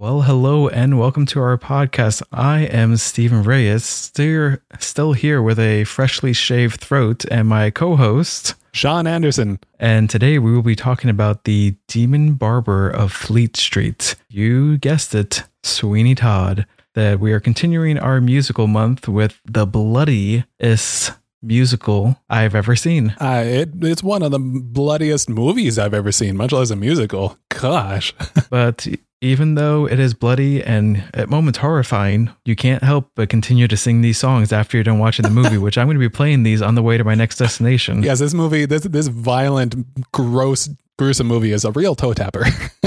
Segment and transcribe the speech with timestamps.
[0.00, 2.22] Well, hello and welcome to our podcast.
[2.32, 7.96] I am Stephen Reyes, still, still here with a freshly shaved throat and my co
[7.96, 8.54] host.
[8.72, 9.60] Sean Anderson.
[9.78, 14.16] And today we will be talking about the Demon Barber of Fleet Street.
[14.30, 16.64] You guessed it, Sweeney Todd.
[16.94, 21.12] That we are continuing our musical month with the bloodiest
[21.42, 23.14] musical I've ever seen.
[23.20, 27.36] Uh, it, it's one of the bloodiest movies I've ever seen, much less a musical.
[27.50, 28.14] Gosh.
[28.50, 28.86] but
[29.20, 33.76] even though it is bloody and at moments horrifying, you can't help but continue to
[33.76, 36.42] sing these songs after you're done watching the movie, which I'm going to be playing
[36.42, 38.02] these on the way to my next destination.
[38.02, 42.46] Yes, this movie, this this violent, gross, gruesome movie is a real toe tapper.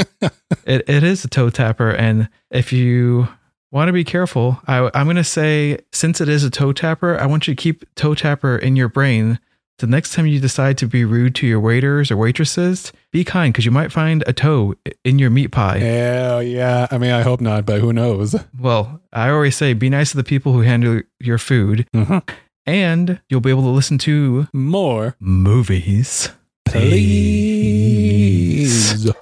[0.65, 1.91] it, it is a toe tapper.
[1.91, 3.27] And if you
[3.71, 7.19] want to be careful, I, I'm going to say, since it is a toe tapper,
[7.19, 9.39] I want you to keep toe tapper in your brain
[9.79, 13.53] the next time you decide to be rude to your waiters or waitresses, be kind
[13.53, 15.77] because you might find a toe in your meat pie.
[15.77, 16.87] Yeah, yeah.
[16.91, 18.35] I mean, I hope not, but who knows?
[18.57, 22.19] Well, I always say be nice to the people who handle your food, mm-hmm.
[22.65, 26.29] and you'll be able to listen to more movies.
[26.65, 27.83] Please.
[29.03, 29.13] Please.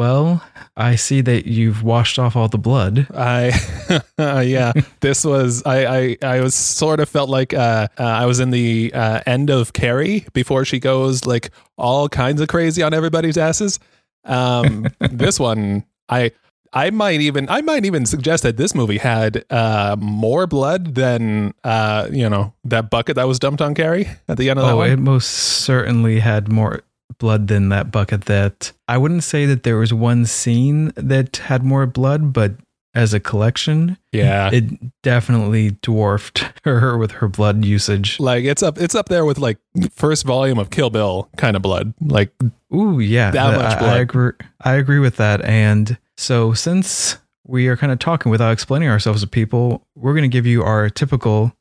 [0.00, 0.42] Well,
[0.78, 3.06] I see that you've washed off all the blood.
[3.14, 3.52] I,
[4.18, 8.24] uh, yeah, this was I, I I was sort of felt like uh, uh, I
[8.24, 12.82] was in the uh, end of Carrie before she goes like all kinds of crazy
[12.82, 13.78] on everybody's asses.
[14.24, 16.32] Um, this one, I
[16.72, 21.52] I might even I might even suggest that this movie had uh, more blood than
[21.62, 24.72] uh, you know that bucket that was dumped on Carrie at the end of that
[24.72, 26.80] oh, it most certainly had more
[27.20, 31.62] blood than that bucket that I wouldn't say that there was one scene that had
[31.62, 32.54] more blood, but
[32.92, 34.64] as a collection, yeah, it
[35.02, 38.18] definitely dwarfed her with her blood usage.
[38.18, 39.58] Like it's up, it's up there with like
[39.94, 41.94] first volume of Kill Bill kind of blood.
[42.00, 42.32] Like,
[42.74, 43.96] ooh, yeah, that much blood.
[43.96, 44.32] I agree.
[44.60, 45.44] I agree with that.
[45.44, 50.22] And so, since we are kind of talking without explaining ourselves to people, we're going
[50.22, 51.52] to give you our typical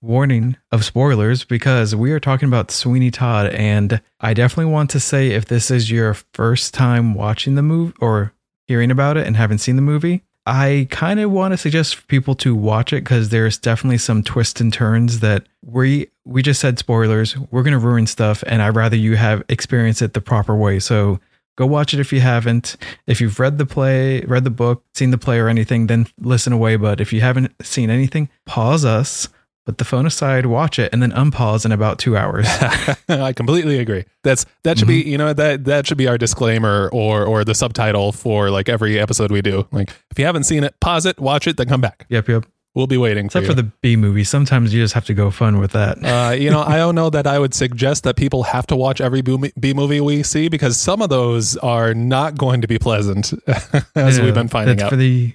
[0.00, 3.48] warning of spoilers because we are talking about Sweeney Todd.
[3.48, 7.94] And I definitely want to say if this is your first time watching the movie
[8.00, 8.32] or
[8.66, 12.34] hearing about it and haven't seen the movie, I kind of want to suggest people
[12.36, 16.78] to watch it because there's definitely some twists and turns that we we just said
[16.78, 17.36] spoilers.
[17.50, 20.78] We're gonna ruin stuff, and I'd rather you have experience it the proper way.
[20.78, 21.20] So
[21.56, 22.76] go watch it if you haven't.
[23.06, 26.54] If you've read the play, read the book, seen the play or anything, then listen
[26.54, 26.76] away.
[26.76, 29.28] But if you haven't seen anything, pause us
[29.68, 32.46] put the phone aside, watch it, and then unpause in about two hours.
[33.10, 34.06] I completely agree.
[34.24, 35.04] That's that should mm-hmm.
[35.04, 38.70] be you know that that should be our disclaimer or or the subtitle for like
[38.70, 39.68] every episode we do.
[39.70, 42.06] Like if you haven't seen it, pause it, watch it, then come back.
[42.08, 42.46] Yep, yep.
[42.74, 43.26] We'll be waiting.
[43.26, 44.24] Except for, for the B movie.
[44.24, 45.98] Sometimes you just have to go fun with that.
[46.02, 49.02] Uh, you know, I don't know that I would suggest that people have to watch
[49.02, 53.34] every B movie we see because some of those are not going to be pleasant,
[53.94, 54.88] as we've been finding out.
[54.88, 55.34] For the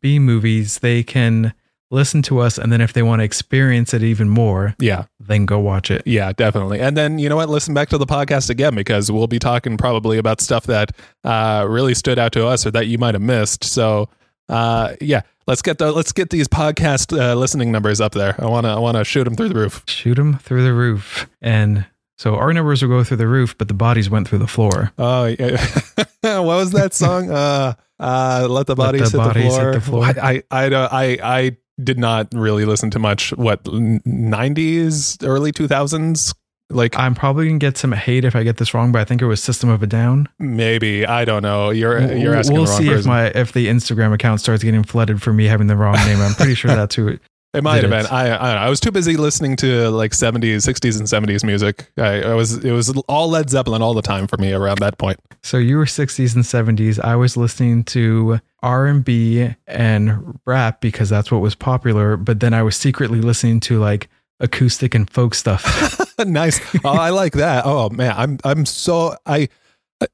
[0.00, 1.52] B movies, they can
[1.90, 5.04] listen to us and then if they want to experience it even more yeah.
[5.20, 6.02] then go watch it.
[6.04, 6.80] Yeah definitely.
[6.80, 7.48] And then you know what?
[7.48, 10.90] Listen back to the podcast again because we'll be talking probably about stuff that
[11.24, 13.64] uh, really stood out to us or that you might have missed.
[13.64, 14.08] So
[14.48, 18.34] uh, yeah let's get the let's get these podcast uh, listening numbers up there.
[18.38, 19.84] I want to i want to shoot them through the roof.
[19.86, 21.28] Shoot them through the roof.
[21.40, 21.86] And
[22.18, 24.92] so our numbers will go through the roof but the bodies went through the floor.
[24.98, 25.64] Oh yeah.
[26.22, 27.30] What was that song?
[27.30, 30.04] Uh uh let the bodies, let the hit, bodies the hit, the floor.
[30.04, 36.34] I i i, I, I did not really listen to much what 90s early 2000s
[36.70, 39.22] like i'm probably gonna get some hate if i get this wrong but i think
[39.22, 40.28] it was system of a down.
[40.38, 41.06] Maybe.
[41.06, 41.70] I don't know.
[41.70, 43.00] You're you're asking we'll see person.
[43.00, 46.20] if my if the instagram account starts getting flooded for me having the wrong name.
[46.20, 47.18] I'm pretty sure that's who
[47.54, 48.06] it might have been.
[48.06, 51.90] I, I I was too busy listening to like 70s, 60s, and 70s music.
[51.96, 54.98] I, I, was it was all Led Zeppelin all the time for me around that
[54.98, 55.18] point.
[55.42, 57.02] So you were 60s and 70s.
[57.02, 62.16] I was listening to R&B and rap because that's what was popular.
[62.16, 64.08] But then I was secretly listening to like
[64.40, 66.18] acoustic and folk stuff.
[66.26, 66.60] nice.
[66.84, 67.64] Oh, I like that.
[67.64, 69.48] Oh man, I'm I'm so I.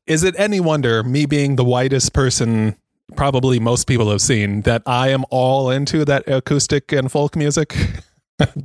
[0.07, 2.77] Is it any wonder me being the whitest person
[3.17, 7.77] probably most people have seen that I am all into that acoustic and folk music.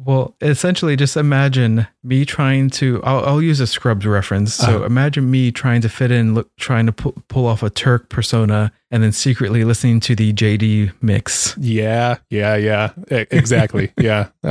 [0.06, 3.02] well, essentially, just imagine me trying to.
[3.04, 4.54] I'll, I'll use a Scrubs reference.
[4.54, 7.70] So uh, imagine me trying to fit in, look, trying to pu- pull off a
[7.70, 11.56] Turk persona, and then secretly listening to the JD mix.
[11.58, 12.92] Yeah, yeah, yeah.
[13.10, 13.92] Exactly.
[13.98, 14.30] yeah,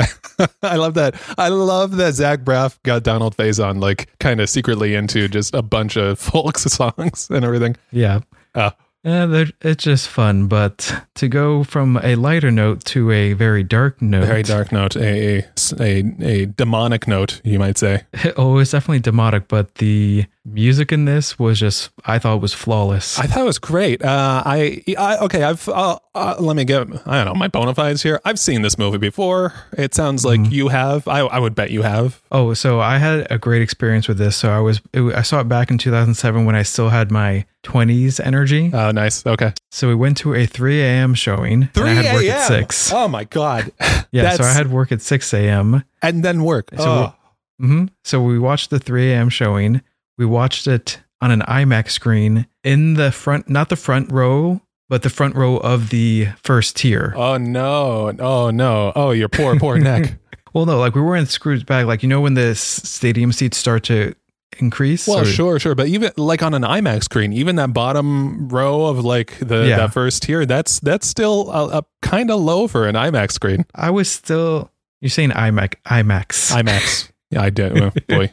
[0.63, 1.15] I love that.
[1.39, 5.63] I love that Zach Braff got Donald Faison like kind of secretly into just a
[5.63, 7.77] bunch of folk songs and everything.
[7.91, 8.21] Yeah.
[8.55, 8.71] Uh,
[9.07, 10.49] Yeah, it's just fun.
[10.49, 14.97] But to go from a lighter note to a very dark note, Very dark note,
[14.97, 15.45] a,
[15.79, 18.03] a a demonic note, you might say.
[18.37, 23.19] Oh, it's definitely demonic, but the music in this was just, I thought was flawless.
[23.19, 24.03] I thought it was great.
[24.05, 25.43] Uh, I, I okay.
[25.43, 28.21] I've uh, uh, let me get I don't know my bona fides here.
[28.25, 29.53] I've seen this movie before.
[29.77, 30.53] It sounds like Mm-hmm.
[30.53, 31.09] you have.
[31.09, 32.23] I I would bet you have.
[32.31, 34.37] oh, so I had a great experience with this.
[34.37, 37.45] So I was, it, I saw it back in 2007 when I still had my
[37.65, 38.71] 20s energy.
[38.73, 39.27] Oh, nice.
[39.27, 39.53] Okay.
[39.73, 41.15] So we went to a 3 a.m.
[41.15, 41.69] showing.
[41.75, 42.93] and I had work at 6.
[42.93, 43.73] Oh my god.
[44.13, 45.83] Yeah, so I had work at 6 a.m.
[46.01, 46.71] and then work.
[46.77, 47.15] So oh.
[47.59, 49.29] hmm So we watched the 3 a.m.
[49.29, 49.83] showing.
[50.19, 55.03] We watched it on an IMAX screen in the front, not the front row, but
[55.03, 57.13] the front row of the first tier.
[57.17, 58.13] oh no.
[58.19, 58.93] Oh no.
[58.95, 60.19] Oh, your poor poor neck.
[60.53, 61.87] Well, no, like we weren't screwed back.
[61.87, 64.15] Like, you know, when the stadium seats start to
[64.59, 65.07] increase?
[65.07, 68.87] Well, or- sure, sure, but even like on an IMAX screen, even that bottom row
[68.87, 69.77] of like the Yeah.
[69.79, 73.67] that first tier, that's that's still a, a kind of low for an IMAX screen.
[73.75, 74.71] I was still,
[75.03, 75.75] you're saying IMAX.
[75.87, 76.53] IMAX.
[76.53, 77.11] IMAX.
[77.31, 77.79] Yeah, I did.
[77.79, 78.33] Oh, boy,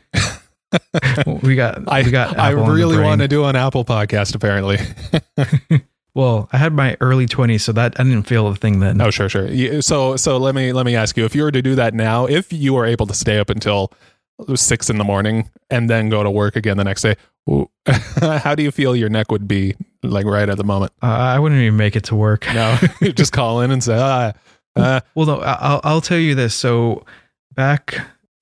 [1.41, 4.35] we got, I we got I Apple really want to do an Apple podcast.
[4.35, 4.77] Apparently.
[6.15, 9.01] Well, I had my early 20s, so that I didn't feel a thing then.
[9.01, 9.81] Oh, sure, sure.
[9.81, 12.27] So, so let me let me ask you: if you were to do that now,
[12.27, 13.91] if you were able to stay up until
[14.55, 17.15] six in the morning and then go to work again the next day,
[18.43, 20.91] how do you feel your neck would be like right at the moment?
[21.01, 22.45] Uh, I wouldn't even make it to work.
[22.53, 24.33] No, you just call in and say, ah,
[24.75, 26.53] uh, Well, no, I'll, I'll tell you this.
[26.53, 27.05] So,
[27.53, 27.95] back,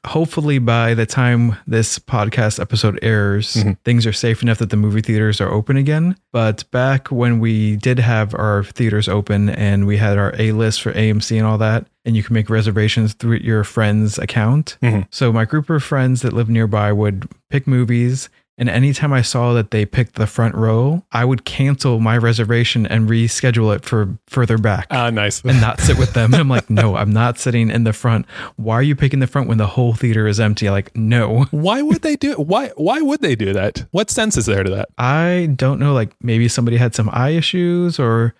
[0.05, 3.77] hopefully, by the time this podcast episode airs, Mhm.
[3.85, 6.15] things are safe enough that the movie theaters are open again.
[6.31, 10.81] But back when we did have our theaters open and we had our A list
[10.81, 14.77] for AMC and all that, and you can make reservations through your friend's account.
[14.81, 15.05] Mhm.
[15.11, 18.29] So, my group of friends that live nearby would pick movies.
[18.57, 22.85] And anytime I saw that they picked the front row, I would cancel my reservation
[22.85, 25.41] and reschedule it for further back ah, nice.
[25.43, 26.33] and not sit with them.
[26.33, 28.27] And I'm like, no, I'm not sitting in the front.
[28.57, 30.69] Why are you picking the front when the whole theater is empty?
[30.69, 32.31] Like, no, Why would they do?
[32.31, 32.39] It?
[32.39, 33.85] Why why would they do that?
[33.91, 34.89] What sense is there to that?
[34.97, 35.93] I don't know.
[35.93, 38.35] Like, maybe somebody had some eye issues, or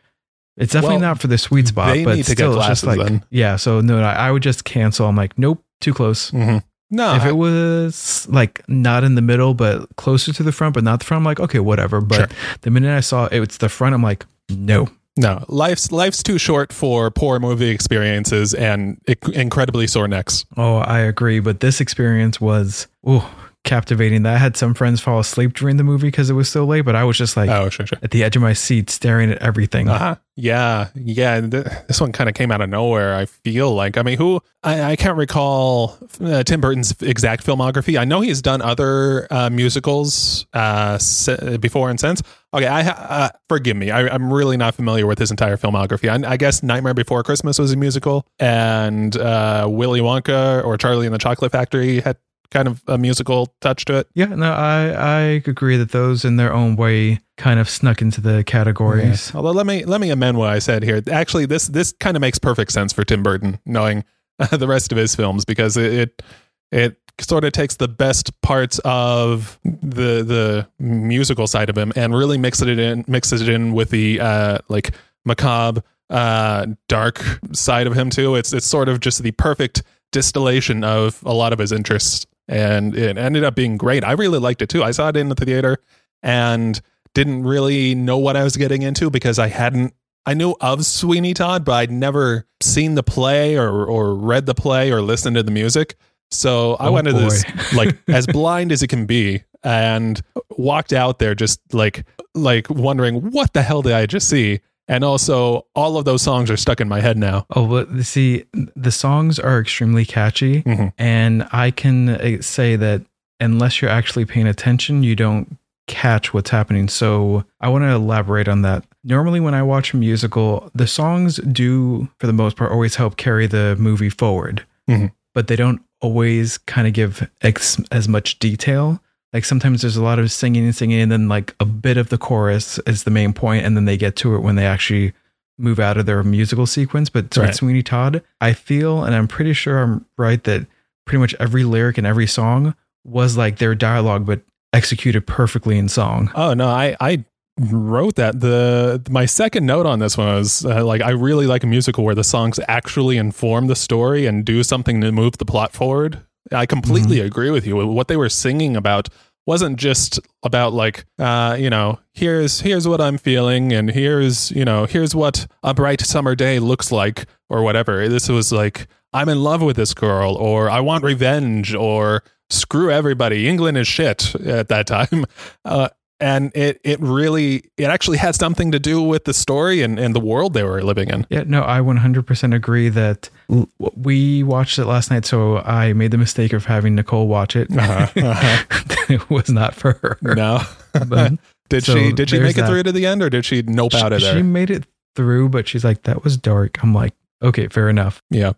[0.58, 1.98] it's definitely Well, not for the sweet spot.
[2.04, 3.26] but need to get still, it's just glasses like, then.
[3.32, 3.56] yeah.
[3.56, 5.08] So no, I, I would just cancel.
[5.08, 6.30] I'm like, nope, too close.
[6.30, 6.58] Mm-hmm.
[6.92, 10.74] No, if I- it was like not in the middle, but closer to the front,
[10.76, 12.02] but not the front, I'm like, okay, whatever.
[12.02, 12.28] But Sure.
[12.62, 14.88] the minute I saw it, it's the front, I'm like, no.
[15.18, 20.46] no, life's life's too short for poor movie experiences and inc- incredibly sore necks.
[20.58, 21.40] Oh, I agree.
[21.40, 23.24] But this experience was ooh,
[23.64, 24.24] captivating.
[24.24, 26.82] That I had some friends fall asleep during the movie because it was so late,
[26.82, 28.00] but I was just like Oh, sure, sure.
[28.02, 29.88] at the edge of my seat staring at everything.
[29.90, 30.16] Uh-huh.
[30.38, 31.40] Yeah, yeah.
[31.42, 33.14] Th- this one kind of came out of nowhere.
[33.16, 33.98] I feel like.
[33.98, 34.42] I mean, who?
[34.64, 38.00] I, I can't recall uh, Tim Burton's exact filmography.
[38.00, 42.22] I know he's done other uh, musicals uh, se- before and since.
[42.54, 43.92] Okay, I uh, forgive me.
[43.92, 46.10] I, I'm really not familiar with his entire filmography.
[46.10, 51.06] I, I guess Nightmare Before Christmas was a musical, and uh, Willy Wonka or Charlie
[51.06, 52.18] and the Chocolate Factory had
[52.52, 54.08] kind of a musical touch to it.
[54.14, 58.22] Yeah, no, I I agree that those in their own way kind of snuck into
[58.22, 59.34] the categories.
[59.34, 61.02] Although let me let me amend what I said here.
[61.12, 64.04] Actually, this this kind of makes perfect sense for Tim Burton, knowing
[64.52, 66.24] the rest of his films, because it it,
[66.72, 72.16] it sort of takes the best parts of the the musical side of him and
[72.16, 74.92] really mixes it in mixes it in with the uh, like
[75.26, 77.24] macabre uh, dark
[77.54, 78.36] side of him too.
[78.36, 82.96] It's it's sort of just the perfect distillation of a lot of his interests, and
[82.96, 84.04] it ended up being great.
[84.04, 84.84] I really liked it too.
[84.84, 85.78] I saw it in the theater
[86.24, 86.80] and
[87.14, 89.94] didn't really know what I was getting into because I hadn't.
[90.26, 94.54] I knew of Sweeney Todd, but I'd never seen the play or or read the
[94.54, 95.96] play or listened to the music.
[96.30, 97.44] So I Oh, went to this
[97.74, 100.22] like as blind as it can be and
[100.58, 102.06] walked out there just like
[102.36, 104.60] like wondering what the hell did I just see?
[104.88, 107.46] And also all of those songs are stuck in my head now.
[107.56, 108.44] Oh, but see,
[108.76, 110.92] the songs are extremely catchy, Mhm.
[110.98, 113.02] and I can uh, say that
[113.40, 115.58] unless you're actually paying attention, you don't
[115.88, 116.88] catch what's happening.
[116.90, 118.84] So I want to elaborate on that.
[119.04, 123.18] Normally, when I watch a musical, the songs do, for the most part, always help
[123.18, 125.12] carry the movie forward, Mhm.
[125.34, 129.02] but they don't always kind of give ex- as much detail.
[129.34, 132.10] Like sometimes there's a lot of singing and singing, and then like a bit of
[132.10, 135.14] the chorus is the main point, and then they get to it when they actually
[135.58, 137.10] move out of their musical sequence.
[137.10, 137.48] But Right.
[137.48, 140.66] with Sweeney Todd, I feel, and I'm pretty sure I'm right, that
[141.06, 144.42] pretty much every lyric and every song was like their dialogue, but
[144.74, 146.32] executed perfectly in song.
[146.36, 147.24] Oh no, I I
[147.60, 148.40] wrote that.
[148.42, 152.04] The my second note on this one was uh, like I really like a musical
[152.04, 156.22] where the songs actually inform the story and do something to move the plot forward.
[156.52, 157.76] I completely agree with you.
[157.88, 159.10] What they were singing about
[159.48, 164.64] wasn't just about like uh you know here's here's what i'm feeling and here's you
[164.64, 168.08] know here's what a bright summer day looks like or whatever.
[168.08, 172.92] This was like i'm in love with this girl or i want revenge or screw
[172.92, 173.48] everybody.
[173.48, 175.26] England is shit at that time.
[175.66, 175.90] Uh
[176.22, 180.16] and it it really it actually had something to do with the story and, and
[180.16, 184.80] the world they were living in Yeah, no, I 100% agree that l- we watched
[184.80, 187.68] it last night, so I made the mistake of having Nicole watch it.
[187.76, 189.06] Uh-huh, uh-huh.
[189.10, 190.18] it was not for her.
[190.22, 190.60] no
[190.94, 191.34] But
[191.70, 192.68] did So she did she make it that.
[192.70, 194.86] through to the end or did she nope out of she, there she made it
[195.16, 196.82] through, but she's like, that was dark.
[196.84, 198.22] I'm like, okay, fair enough.
[198.30, 198.54] yeah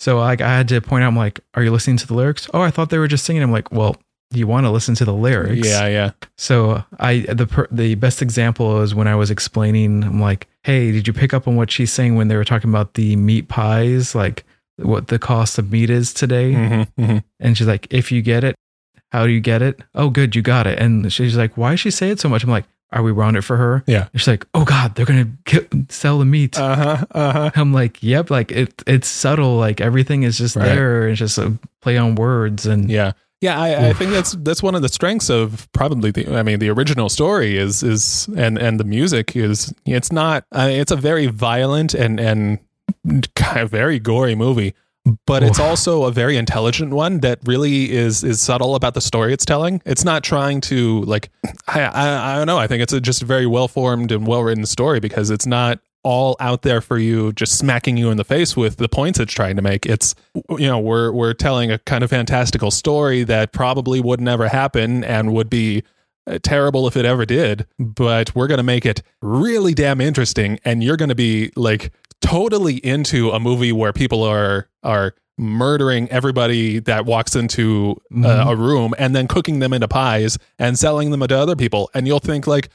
[0.00, 2.48] So like, I had to point out, I'm like, are you listening to the lyrics?
[2.54, 3.42] Oh, I thought they were just singing.
[3.42, 3.96] I'm like, well,
[4.30, 5.66] you want to listen to the lyrics.
[5.66, 10.04] yeah yeah So I the per, the best example is when I was explaining.
[10.04, 12.68] I'm like, hey, did you pick up on what she's saying when they were talking
[12.70, 14.44] about the meat pies, like
[14.76, 16.52] what the cost of meat is today?
[16.52, 18.54] hmm hmm And she's like, if you get it,
[19.10, 19.80] how do you get it?
[19.94, 20.78] Oh, good, you got it.
[20.78, 22.44] And she's like, why does she say it so much?
[22.44, 23.82] I'm like, are we round it for her?
[23.86, 24.08] Yeah.
[24.12, 26.58] And she's like, oh God, they're gonna ki- sell the meat.
[26.58, 29.56] uh-huh uh-huh I'm like, yep, like it, it's subtle.
[29.56, 30.66] Like everything is just Right.
[30.66, 31.08] there.
[31.08, 32.66] It's just a play on words.
[32.66, 33.12] And Yeah.
[33.40, 36.58] Yeah, I, I think that's that's one of the strengths of probably the I mean
[36.58, 40.96] the original story is is and and the music is it's not uh, it's a
[40.96, 42.58] very violent and and
[43.36, 44.74] kind of very gory movie
[45.26, 49.32] but it's also a very intelligent one that really is is subtle about the story
[49.32, 49.80] it's telling.
[49.86, 51.30] It's not trying to like
[51.66, 52.58] I I, I don't know.
[52.58, 55.46] I think it's a just a very well formed and well written story because it's
[55.46, 59.18] not all out there for you just smacking you in the face with the points
[59.20, 59.84] it's trying to make.
[59.84, 60.14] It's
[60.50, 65.04] you know, we're we're telling a kind of fantastical story that probably would never happen
[65.04, 65.82] and would be
[66.26, 70.58] uh, terrible if it ever did, but we're going to make it really damn interesting
[70.64, 76.08] and you're going to be like totally into a movie where people are are murdering
[76.10, 78.50] everybody that walks into uh, Mhm.
[78.52, 82.06] a room and then cooking them into pies and selling them to other people and
[82.08, 82.68] you'll think like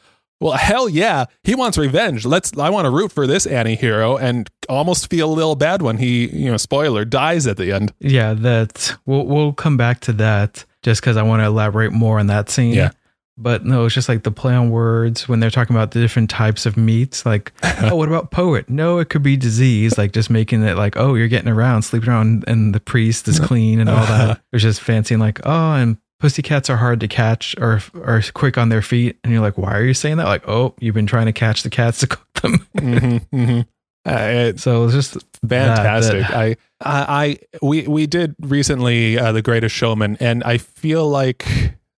[0.44, 4.50] well hell yeah he wants revenge let's i want to root for this anti-hero and
[4.70, 8.34] almost feel a little bad when he you know spoiler dies at the end Yeah,
[8.34, 12.28] that we'll we'll come back to that just because I want to elaborate more on
[12.28, 12.74] that scene.
[12.74, 12.92] Yeah.
[13.36, 16.30] But no, it's just like the play on words when they're talking about the different
[16.30, 17.26] types of meats.
[17.26, 18.70] Like, oh, what about poet?
[18.70, 19.98] No, it could be disease.
[19.98, 23.40] Like just making it like, oh, you're getting around, sleeping around, and the priest is
[23.50, 24.42] clean and all that.
[24.52, 28.58] It's just fancy and like, oh, and pussycats are hard to catch or are quick
[28.58, 29.18] on their feet.
[29.26, 30.26] And you're like, why are you saying that?
[30.26, 32.66] Like, oh, you've been trying to catch the cats to cook them.
[32.80, 33.60] hmm hmm
[34.06, 36.24] Uh, it's so it's just fantastic.
[36.30, 41.46] I, I, we, we did recently uh, the Greatest Showman, and I feel like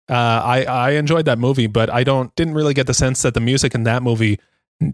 [0.09, 3.35] uh, I, I enjoyed that movie, but I don't didn't really get the sense that
[3.35, 4.41] the music in that movie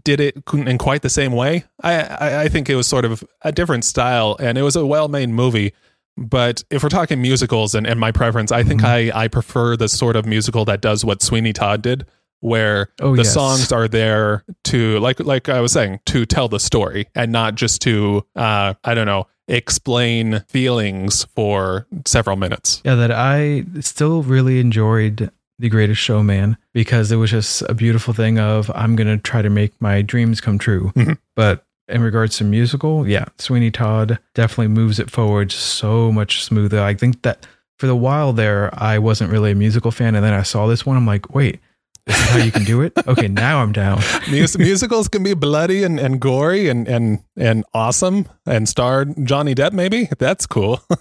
[0.03, 1.63] did it in quite the same way.
[1.81, 4.85] I, I, I think it was sort of a different style, and it was a
[4.85, 5.71] well made movie.
[6.17, 9.87] But if we're talking musicals and, and my preference, I think I, I prefer the
[9.89, 12.05] sort of musical that does what Sweeney Todd did,
[12.41, 13.33] where Oh, the yes.
[13.33, 17.55] songs are there to like like I was saying to tell the story and not
[17.55, 22.81] just to uh I don't know explain feelings for several minutes.
[22.83, 28.13] Yeah, that I still really enjoyed The Greatest Showman because it was just a beautiful
[28.13, 30.91] thing of I'm going to try to make my dreams come true.
[30.95, 31.17] Mhm.
[31.35, 36.81] But in regards to musical, yeah, Sweeney Todd definitely moves it forward so much smoother.
[36.81, 37.45] I think that
[37.79, 40.15] for the while there, I wasn't really a musical fan.
[40.15, 40.97] And then I saw this one.
[40.97, 41.59] I'm like, wait,
[42.05, 42.93] this is how you can do it?
[43.07, 44.01] Okay, now I'm down.
[44.31, 49.53] Mus- musicals can be bloody and, and gory and, and and awesome and star Johnny
[49.55, 50.09] Depp maybe.
[50.17, 50.81] That's cool.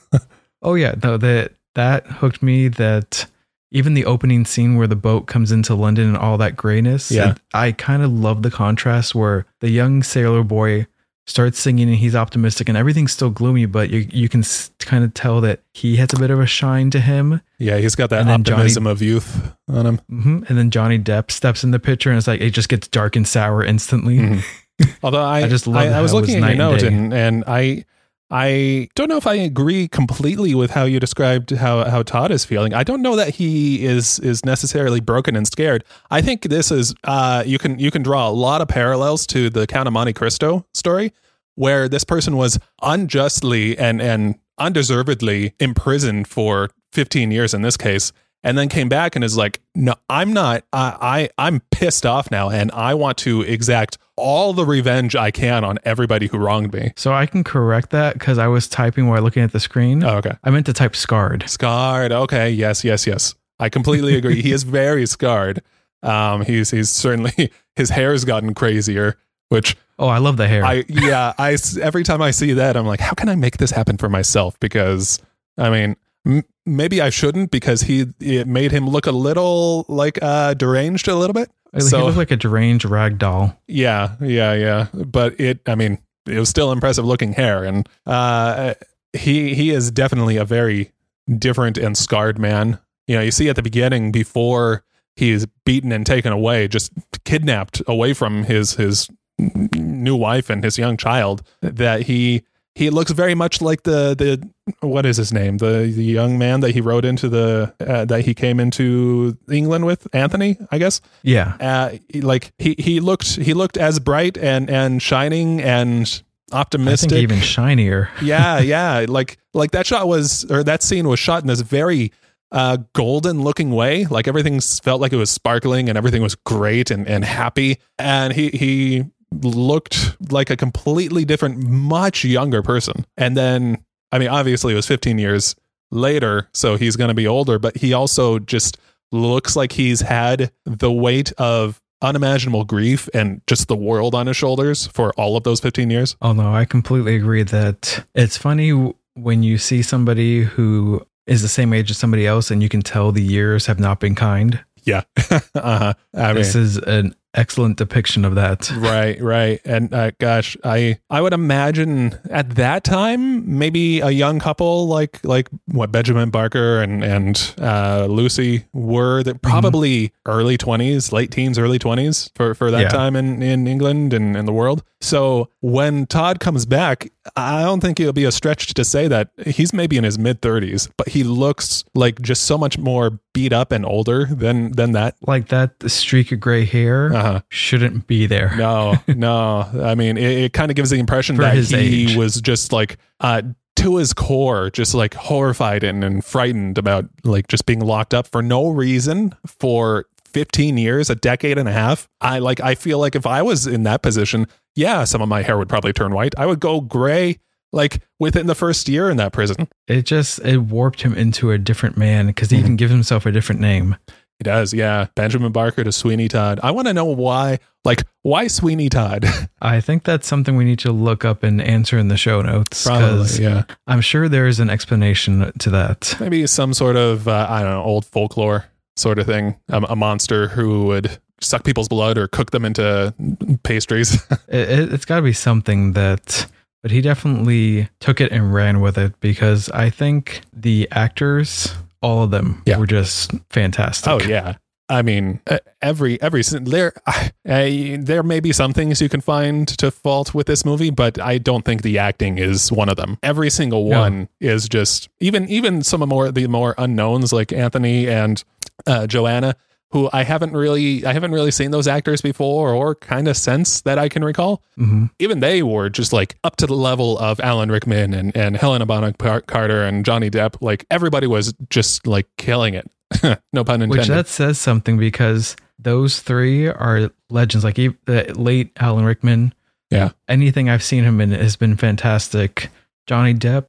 [0.63, 2.69] Oh yeah, no, that that hooked me.
[2.69, 3.25] That
[3.73, 7.11] even the opening scene where the boat comes into London and all that grayness.
[7.11, 7.31] Yeah.
[7.33, 10.87] it- I kind of love the contrast where the young sailor boy
[11.27, 14.43] starts singing and he's optimistic and everything's still gloomy, but you you can
[14.81, 17.41] kind of tell that he has a bit of a shine to him.
[17.59, 20.01] yeah, he's got that then Johnny- optimism of youth on him.
[20.09, 22.89] hmm And then Johnny Depp steps in the picture and it's like it just gets
[22.89, 24.19] dark and sour instantly.
[24.19, 24.43] Mhm.
[25.05, 26.83] Although I, I just love I, I was it was looking at your and note
[26.83, 27.85] and, and I
[28.31, 32.45] I don't know if I agree completely with how you described how, how Todd is
[32.45, 32.73] feeling.
[32.73, 35.85] I don't know that he is is necessarily broken and scared.
[36.11, 39.51] I think this is uh you can you can draw a lot of parallels to
[39.51, 41.13] the Count of Monte Cristo story
[41.57, 48.13] where this person was unjustly and and undeservedly imprisoned for 15 years in this case
[48.43, 52.31] and then came back and is like no i'm not I, I i'm pissed off
[52.31, 56.73] now and i want to exact all the revenge i can on everybody who wronged
[56.73, 60.05] me So I can correct that because I was typing while looking at the screen.
[60.05, 61.49] oh, okay I meant to type scarred.
[61.49, 65.63] scarred okay yes yes yes i completely agree he is very scarred
[66.03, 69.17] um he's he's certainly his hair's gotten crazier
[69.49, 70.65] which Oh, I love the hair.
[70.65, 73.71] I yeah, I every time I see that, I'm like, how can I make this
[73.71, 74.59] happen for myself?
[74.59, 75.19] Because
[75.59, 75.95] I mean,
[76.27, 81.09] M- maybe I shouldn't because he it made him look a little like uh deranged
[81.09, 81.51] a little bit.
[81.75, 83.57] He So- looked like a deranged rag doll.
[83.69, 84.87] Yeah, yeah, yeah.
[84.93, 88.75] But it, I mean, it was still impressive looking hair, and uh,
[89.13, 90.93] he he is definitely a very
[91.39, 92.79] different and scarred man.
[93.07, 94.85] You know, you see at the beginning before
[95.17, 96.93] he's beaten and taken away, just
[97.25, 99.09] kidnapped away from his his
[99.39, 102.43] new wife and his young child, that he
[102.75, 104.49] he looks very much like the the
[104.87, 108.25] what is his name the the young man that he rode into the uh, that
[108.25, 111.57] he came into England with Anthony I guess Yeah.
[111.61, 111.91] uh,
[112.23, 116.23] like he he looked he looked as bright and and shining and
[116.53, 117.13] optimistic.
[117.13, 118.09] even shinier.
[118.23, 119.07] yeah, yeah.
[119.09, 122.13] Like like that shot was or that scene was shot in this very
[122.53, 124.05] uh golden looking way.
[124.07, 127.79] Like everything felt like it was sparkling and everything was great and and happy.
[127.99, 133.05] And he he looked like a completely different, much younger person.
[133.17, 135.55] And then I mean, obviously it was 15 years
[135.91, 138.79] later, so he's going to be older, but he also just
[139.13, 144.37] looks like he's had the weight of unimaginable grief and just the world on his
[144.37, 146.17] shoulders for all of those 15 years.
[146.23, 148.71] Oh no, I completely agree that it's funny
[149.15, 152.81] when you see somebody who is the same age as somebody else and you can
[152.81, 154.65] tell the years have not been kind.
[154.85, 155.03] Yeah.
[155.31, 155.95] uh-huh.
[156.15, 158.71] I mean, this is an excellent depiction of that.
[158.77, 159.61] right, right.
[159.65, 165.25] And uh, gosh, I I would imagine at that time maybe a young couple like
[165.25, 171.59] like what Benjamin Barker and and uh, Lucy were that probably early 20s, late teens,
[171.59, 172.89] early 20s for for that Yeah.
[172.89, 174.83] time in in England and in the world.
[175.03, 179.31] So when Todd comes back, I don't think it'll be a stretch to say that
[179.47, 183.53] he's maybe in his mid 30s, but he looks like just so much more beat
[183.53, 185.17] up and older than than that.
[185.27, 187.41] Like that streak of gray hair Uh-huh.
[187.49, 188.55] shouldn't be there.
[188.57, 189.69] No, no.
[189.83, 192.17] I mean, it, it kind of gives the impression For that his he age.
[192.17, 193.43] was just like, uh,
[193.77, 198.27] to his core, just like horrified and, and frightened about like just being locked up
[198.27, 202.09] for no reason for 15 years, a decade and a half.
[202.21, 205.43] I like, I feel like if I was in that position, yeah, some of my
[205.43, 206.35] hair would probably turn white.
[206.37, 207.39] I would go gray
[207.73, 209.69] like within the first year in that prison.
[209.89, 213.33] It just it warped him into a different man because he even gives himself a
[213.33, 213.97] different name.
[214.41, 215.09] He does, yeah.
[215.15, 216.61] Benjamin Barker to Sweeney Todd.
[216.63, 219.27] I want to know why, like, why Sweeney Todd?
[219.61, 222.85] I think that's something we need to look up and answer in the show notes
[222.85, 223.65] because yeah.
[223.87, 226.17] I'm sure there is an explanation to that.
[226.21, 228.65] maybe some sort of uh, I don't know old folklore
[228.97, 229.57] sort of thing.
[229.69, 233.15] Um, a monster who would suck people's blood or cook them into
[233.63, 234.27] pastries.
[234.49, 236.47] It, it, it's got to be something that,
[236.83, 242.23] but he definitely took it and ran with it because I think the actors, all
[242.25, 242.79] of them, Yeah.
[242.79, 244.11] were just fantastic.
[244.11, 244.57] oh yeah.
[244.89, 245.41] I mean,
[245.81, 250.49] every every there uh, there may be some things you can find to fault with
[250.49, 253.17] this movie, but I don't think the acting is one of them.
[253.23, 254.01] Every single No.
[254.01, 258.43] one is just even even some of more the more unknowns like Anthony and
[258.85, 259.55] uh, Joanna,
[259.93, 263.81] who I haven't really I haven't really seen those actors before or kind of since
[263.83, 264.63] that I can recall.
[264.77, 268.57] hmm even they were just like up to the level of Alan Rickman and, and
[268.57, 270.57] Helena Bonham Carter and Johnny Depp.
[270.61, 272.91] Like everybody was just like killing it.
[273.53, 273.91] no pun intended.
[273.91, 277.65] Which that says something because those three are legends.
[277.65, 279.53] Like the late Alan Rickman.
[279.91, 280.11] Yeah.
[280.29, 282.69] Anything I've seen him in has been fantastic.
[283.07, 283.67] Johnny Depp,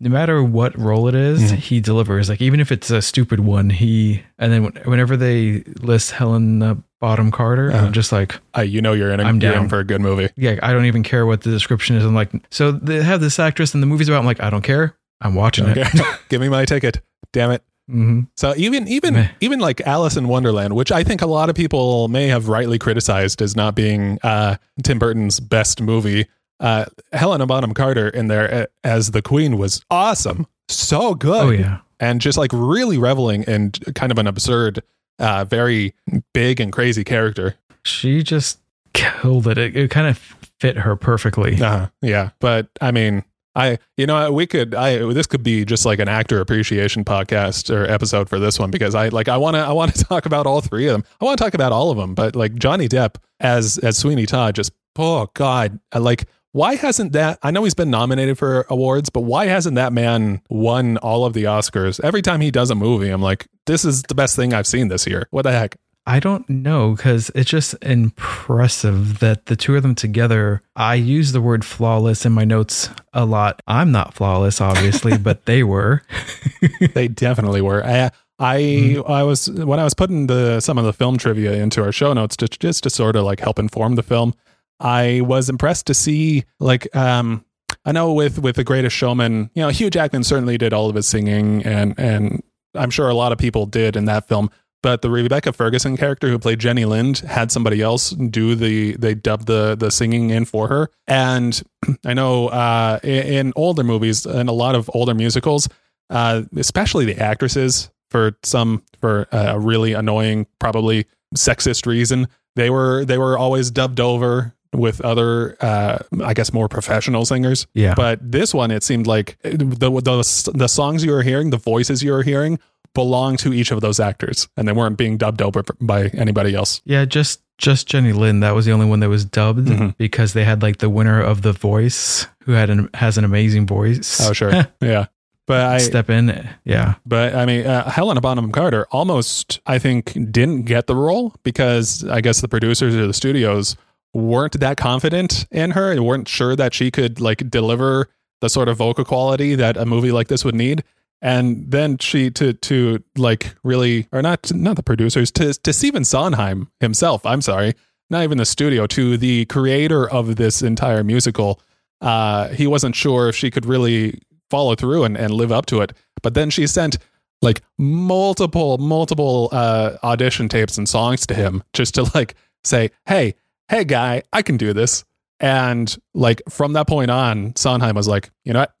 [0.00, 1.56] no matter what role it is, Mhm.
[1.56, 2.28] he delivers.
[2.28, 7.30] Like even if it's a stupid one, he and then whenever they list Helena Bonham
[7.30, 7.86] Carter, Uh-huh.
[7.86, 9.68] I'm just like, uh, you know you're in, a, I'm you're in down.
[9.68, 10.28] for a good movie.
[10.36, 12.04] yeah, I don't even care what the description is.
[12.04, 14.18] I'm like, so they have this actress and the movie's about.
[14.20, 14.94] I'm like, I don't care.
[15.20, 15.82] I'm watching Okay.
[15.82, 16.18] it.
[16.28, 17.00] Give me my ticket.
[17.32, 17.62] Damn it.
[17.88, 19.28] hmm So even even Meh.
[19.40, 22.78] even like Alice in Wonderland, which I think a lot of people may have rightly
[22.78, 26.26] criticized as not being uh, Tim Burton's best movie.
[26.60, 31.46] Uh, Helena Bonham Carter in there uh, as the Queen was awesome, so good.
[31.46, 31.78] Oh yeah.
[32.00, 34.82] and just like really reveling in kind of an absurd,
[35.18, 35.94] uh, very
[36.34, 37.54] big and crazy character.
[37.84, 38.58] She just
[38.92, 39.56] killed it.
[39.58, 40.18] It, it kind of
[40.60, 41.62] fit her perfectly.
[41.62, 43.22] Uh, yeah, but I mean,
[43.54, 47.74] I you know we could I this could be just like an actor appreciation podcast
[47.74, 50.26] or episode for this one because I like I want to I want to talk
[50.26, 51.04] about all three of them.
[51.20, 54.26] I want to talk about all of them, but like Johnny Depp as as Sweeney
[54.26, 56.26] Todd, just oh god, I like.
[56.52, 57.38] Why hasn't that?
[57.42, 61.34] I know he's been nominated for awards, but why hasn't that man won all of
[61.34, 62.00] the Oscars?
[62.02, 64.88] Every time he does a movie, I'm like, this is the best thing I've seen
[64.88, 65.28] this year.
[65.30, 65.76] What the heck?
[66.06, 70.62] I don't know because it's just impressive that the two of them together.
[70.74, 73.60] I use the word flawless in my notes a lot.
[73.66, 76.02] I'm not flawless, obviously, but they were.
[76.94, 77.84] they definitely were.
[77.84, 79.12] I I, mm-hmm.
[79.12, 82.12] I was when I was putting the some of the film trivia into our show
[82.12, 84.34] notes to just to sort of like help inform the film.
[84.80, 87.44] I was impressed to see like um
[87.84, 90.94] I know with with the Greatest Showman, you know, Hugh Jackman certainly did all of
[90.94, 92.42] his singing, and and
[92.74, 94.50] I'm sure a lot of people did in that film.
[94.80, 99.14] But the Rebecca Ferguson character who played Jenny Lind had somebody else do the they
[99.14, 100.90] dubbed the the singing in for her.
[101.06, 101.60] And
[102.04, 105.68] I know uh, in, in older movies and a lot of older musicals,
[106.10, 113.04] uh, especially the actresses for some for a really annoying, probably sexist reason, they were
[113.04, 117.94] they were always dubbed over with other uh i guess more professional singers Yeah.
[117.94, 119.56] but this one it seemed like the,
[119.90, 122.58] the the songs you were hearing the voices you were hearing
[122.94, 126.80] belonged to each of those actors and they weren't being dubbed over by anybody else
[126.84, 128.40] Yeah, just just Jenny Lind.
[128.44, 129.96] That was the only one that was dubbed Mhm.
[129.98, 133.66] because they had like the winner of The Voice, who had an has an amazing
[133.66, 134.20] voice.
[134.20, 135.06] oh sure yeah
[135.46, 140.12] but i Step in, yeah, But I mean, uh, Helena Bonham Carter almost, I think,
[140.30, 143.74] didn't get the role because I guess the producers or the studios
[144.14, 148.08] weren't that confident in her and weren't sure that she could like deliver
[148.40, 150.84] the sort of vocal quality that a movie like this would need.
[151.20, 156.04] And then she to to like really or not not the producers to to Stephen
[156.04, 157.26] Sondheim himself.
[157.26, 157.74] I'm sorry,
[158.08, 161.60] not even the studio to the creator of this entire musical.
[162.00, 165.80] Uh, he wasn't sure if she could really follow through and, and live up to
[165.80, 165.92] it.
[166.22, 166.98] But then she sent
[167.42, 173.34] like multiple, multiple uh, audition tapes and songs to him just to like say, hey,
[173.68, 175.04] hey, guy, I can do this.
[175.40, 178.72] And like from that point on, Sondheim was like, you know what?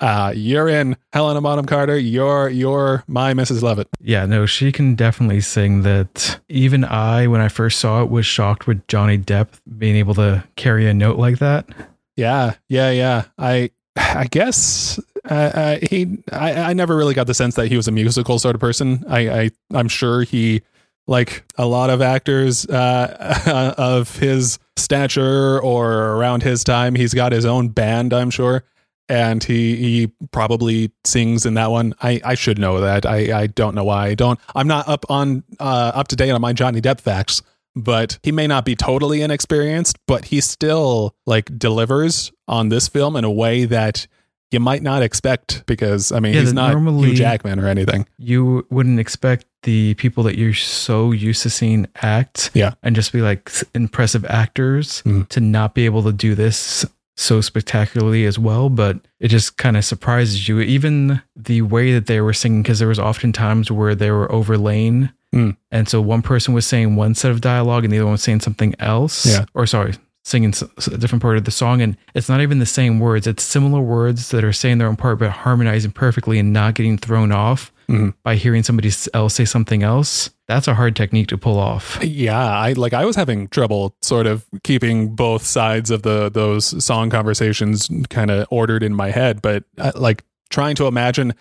[0.00, 1.96] Uh, you're in Helena Bonham Carter.
[1.96, 3.62] You're you're my Mrs.
[3.62, 3.86] Lovett.
[4.00, 4.26] yeah.
[4.26, 5.82] No, she can definitely sing.
[5.82, 10.14] That even I, when I first saw it, was shocked with Johnny Depp being able
[10.14, 11.68] to carry a note like that.
[12.16, 13.24] Yeah, yeah, yeah.
[13.38, 14.98] I I guess
[15.30, 18.40] uh, uh, he I, I never really got the sense that he was a musical
[18.40, 19.04] sort of person.
[19.08, 20.62] I, I I'm sure he
[21.06, 27.32] like a lot of actors uh, of his stature or around his time, he's got
[27.32, 28.12] his own band.
[28.12, 28.64] I'm sure.
[29.08, 31.94] And he he probably sings in that one.
[32.02, 33.04] I, I should know that.
[33.04, 34.38] I, I don't know why I don't.
[34.54, 37.42] I'm not up on uh, up to date on my Johnny Depp facts
[37.74, 43.16] but he may not be totally inexperienced, but he still like delivers on this film
[43.16, 44.06] in a way that
[44.52, 48.06] you might not expect because I mean Yeah, he's not normally- Hugh Jackman or anything.
[48.18, 52.74] You wouldn't expect the people that you're so used to seeing act, Yeah.
[52.82, 55.28] and just be like impressive actors Mhm.
[55.28, 56.84] to not be able to do this
[57.16, 58.68] so spectacularly as well.
[58.68, 62.78] But it just kind of surprises you, even the way that they were singing, because
[62.80, 65.56] there was often times where they were overlaying, Mm.
[65.70, 68.22] and so one person was saying one set of dialogue and the other one was
[68.22, 69.24] saying something else.
[69.26, 69.44] Yeah.
[69.54, 69.94] or sorry.
[70.24, 70.54] Singing
[70.92, 73.26] a different part of the song, and it's not even the same words.
[73.26, 76.96] It's similar words that are saying their own part, but harmonizing perfectly and not getting
[76.96, 78.14] thrown off Mhm.
[78.22, 80.30] by hearing somebody else say something else.
[80.46, 81.98] That's a hard technique to pull off.
[82.04, 86.84] Yeah, I like I was having trouble sort of keeping both sides of the those
[86.84, 91.34] song conversations kind of ordered in my head, but uh, like trying to imagine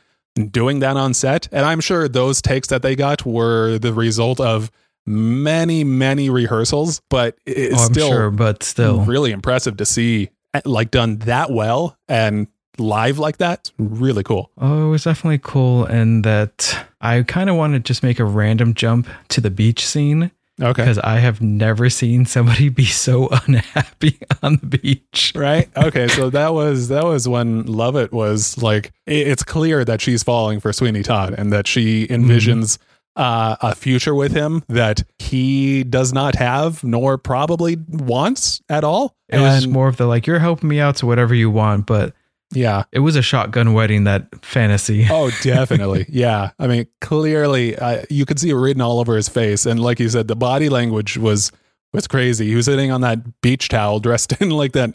[0.49, 4.39] doing that on set, and I'm sure those takes that they got were the result
[4.39, 4.71] of
[5.05, 10.29] many many rehearsals, but it's oh, I'm still sure, but still, really impressive to see
[10.53, 13.59] uh, like done that well and live like that.
[13.59, 14.51] It's really cool.
[14.57, 15.85] oh, it was definitely cool.
[15.85, 19.85] And that I kind of want to just make a random jump to the beach
[19.85, 20.83] scene Okay.
[20.83, 25.33] because I have never seen somebody be so unhappy on the beach.
[25.35, 30.21] right okay so that was that was when lovett was like it's clear that she's
[30.23, 32.77] falling for sweeney todd and that she envisions
[33.15, 39.15] uh, a future with him that he does not have nor probably wants at all.
[39.29, 41.85] It was And- more of the like, you're helping me out to whatever you want,
[41.85, 42.13] but
[42.53, 42.83] yeah.
[42.91, 45.07] it was a shotgun wedding, that fantasy.
[45.11, 46.05] oh definitely.
[46.09, 46.51] Yeah.
[46.59, 49.65] I mean clearly uh, you could see it written all over his face.
[49.65, 51.51] And like you said the body language was
[51.93, 52.47] was crazy.
[52.47, 54.93] He was sitting on that beach towel dressed in like that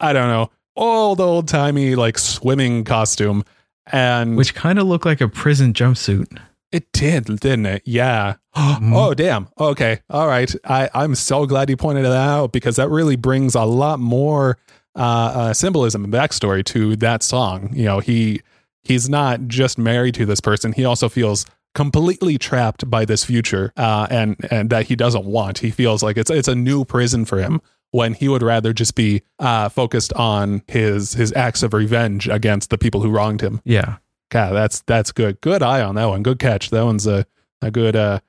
[0.00, 3.44] i don't know old old timey like swimming costume.
[3.90, 6.38] And Which kind of looked like a prison jumpsuit.
[6.70, 7.82] It did, didn't it?
[7.84, 8.34] Yeah.
[8.54, 9.48] oh, damn.
[9.58, 10.00] Okay.
[10.10, 10.54] All right.
[10.64, 14.58] I, I'm so glad you pointed that out because that really brings a lot more
[14.94, 17.70] uh, uh, symbolism and backstory to that song.
[17.72, 18.42] You know, he
[18.82, 23.72] he's not just married to this person; he also feels completely trapped by this future,
[23.76, 25.58] uh, and and that he doesn't want.
[25.58, 28.94] He feels like it's it's a new prison for him when he would rather just
[28.94, 33.60] be uh, focused on his his acts of revenge against the people who wronged him.
[33.64, 33.98] Yeah.
[34.30, 35.40] God, that's that's good.
[35.40, 36.22] Good eye on that one.
[36.22, 36.70] Good catch.
[36.70, 37.26] That one's a
[37.62, 38.20] a good uh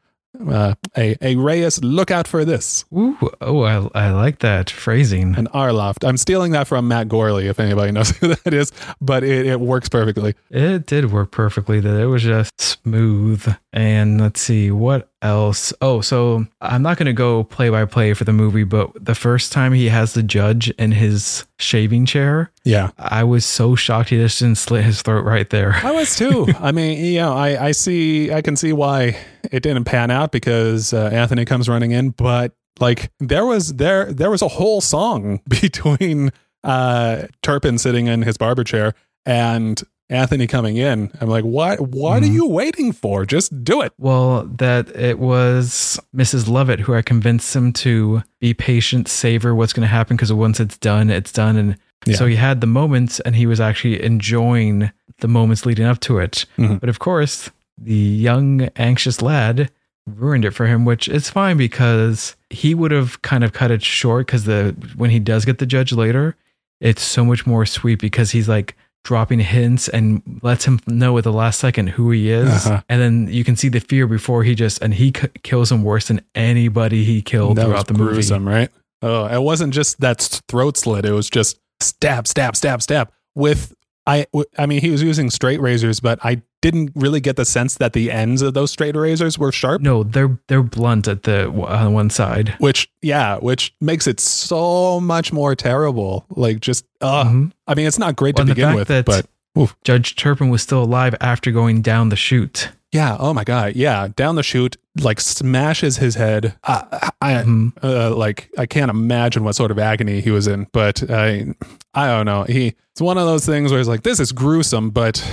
[0.48, 1.84] uh a a Reyes.
[1.84, 2.86] Look out for this.
[2.94, 5.36] Ooh, oh, I, I like that phrasing.
[5.36, 6.08] An Arloft.
[6.08, 9.60] I'm stealing that from Matt Gourley, if anybody knows who that is, but it, it
[9.60, 10.36] works perfectly.
[10.50, 11.80] It did work perfectly.
[11.80, 13.54] That it was just smooth.
[13.74, 15.74] And let's see what else?
[15.82, 19.16] Oh, so I'm not going to go play by play for the movie, but the
[19.16, 22.92] first time he has the judge in his shaving chair, Yeah.
[22.98, 25.74] I was so shocked he just didn't slit his throat right there.
[25.84, 26.48] I was too.
[26.60, 29.18] I mean, you know, I, I see, I can see why
[29.52, 34.12] it didn't pan out because uh, Anthony comes running in, but like there was there
[34.14, 36.32] there was a whole song between
[36.64, 38.94] uh Turpin sitting in his barber chair
[39.26, 41.12] and Anthony coming in.
[41.22, 41.80] I'm like, what?
[41.80, 42.34] What are Mhm.
[42.34, 43.26] you waiting for?
[43.26, 43.94] Just do it.
[44.00, 46.48] Well, that it was Mrs.
[46.48, 50.60] Lovett who I convinced him to be patient, savor what's going to happen because once
[50.60, 51.58] it's done, it's done.
[51.58, 51.76] And
[52.08, 52.16] Yeah.
[52.16, 56.18] so he had the moments and he was actually enjoying the moments leading up to
[56.18, 56.46] it.
[56.58, 56.80] Mhm.
[56.80, 59.70] But of course, the young, anxious lad
[60.08, 63.84] ruined it for him, which is fine because he would have kind of cut it
[63.84, 66.36] short because the when he does get the judge later,
[66.82, 71.24] it's so much more sweet because he's like dropping hints and lets him know at
[71.24, 72.82] the last second who he is Uh-huh.
[72.90, 75.84] and then you can see the fear before he just and he c- kills him
[75.84, 78.70] worse than anybody he killed that was throughout the movie gruesome, right?
[79.02, 81.06] Oh, it wasn't just that throat slit.
[81.06, 83.12] It was just stab, stab, stab, stab.
[83.36, 83.74] With
[84.06, 84.26] I,
[84.58, 87.94] I mean, he was using straight razors, but I didn't really get the sense that
[87.94, 89.82] the ends of those straight razors were sharp.
[89.82, 95.00] no they're they're blunt at the on one side Which, yeah, which makes it so
[95.00, 96.26] much more terrible.
[96.30, 97.52] Like, just, uh, Mhm.
[97.68, 99.26] I mean, it's not great Well, to begin with, that but
[99.58, 99.76] oof.
[99.84, 104.08] judge turpin was still alive after going down the chute yeah, oh my god, yeah,
[104.16, 106.56] down the chute, like smashes his head.
[106.64, 107.74] I, I, Mhm.
[107.84, 111.54] uh, like I can't imagine what sort of agony he was in, but I,
[111.94, 112.46] I don't know.
[112.46, 115.24] He it's one of those things where he's like, this is gruesome, but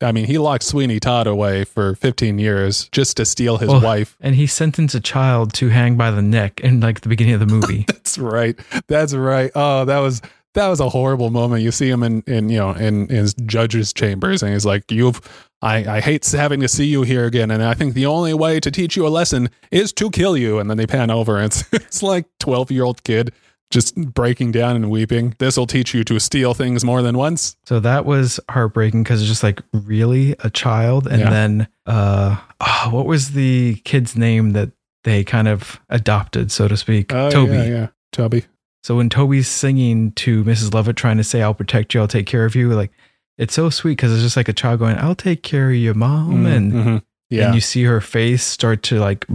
[0.00, 3.80] I mean, he locked Sweeney Todd away for 15 years just to steal his Well,
[3.80, 4.16] wife.
[4.20, 7.40] and he sentenced a child to hang by the neck in like the beginning of
[7.40, 8.58] the movie That's right.
[8.88, 9.50] That's right.
[9.54, 10.22] Oh, that was
[10.54, 11.62] that was a horrible moment.
[11.62, 14.90] You see him in in you know in, in his judge's chambers, and he's like,
[14.90, 15.20] "You've
[15.60, 18.58] I I hate having to see you here again, and I think the only way
[18.60, 21.46] to teach you a lesson is to kill you." And then they pan over, and
[21.52, 23.32] it's it's like twelve year old kid
[23.70, 25.34] just breaking down and weeping.
[25.38, 27.56] This will teach you to steal things more than once.
[27.64, 31.30] so that was heartbreaking because it's just like really a child and Yeah.
[31.30, 34.70] then uh oh, what was the kid's name that
[35.04, 38.44] they kind of adopted so to speak Oh, toby yeah, yeah, Toby.
[38.84, 40.72] So when Toby's singing to Mrs.
[40.72, 42.92] Lovett, trying to say, I'll protect you, I'll take care of you, like
[43.36, 45.92] it's so sweet because it's just like a child going, I'll take care of you,
[45.92, 46.46] mom.
[46.46, 47.02] And, Mhm.
[47.28, 49.26] yeah, and you see her face start to like,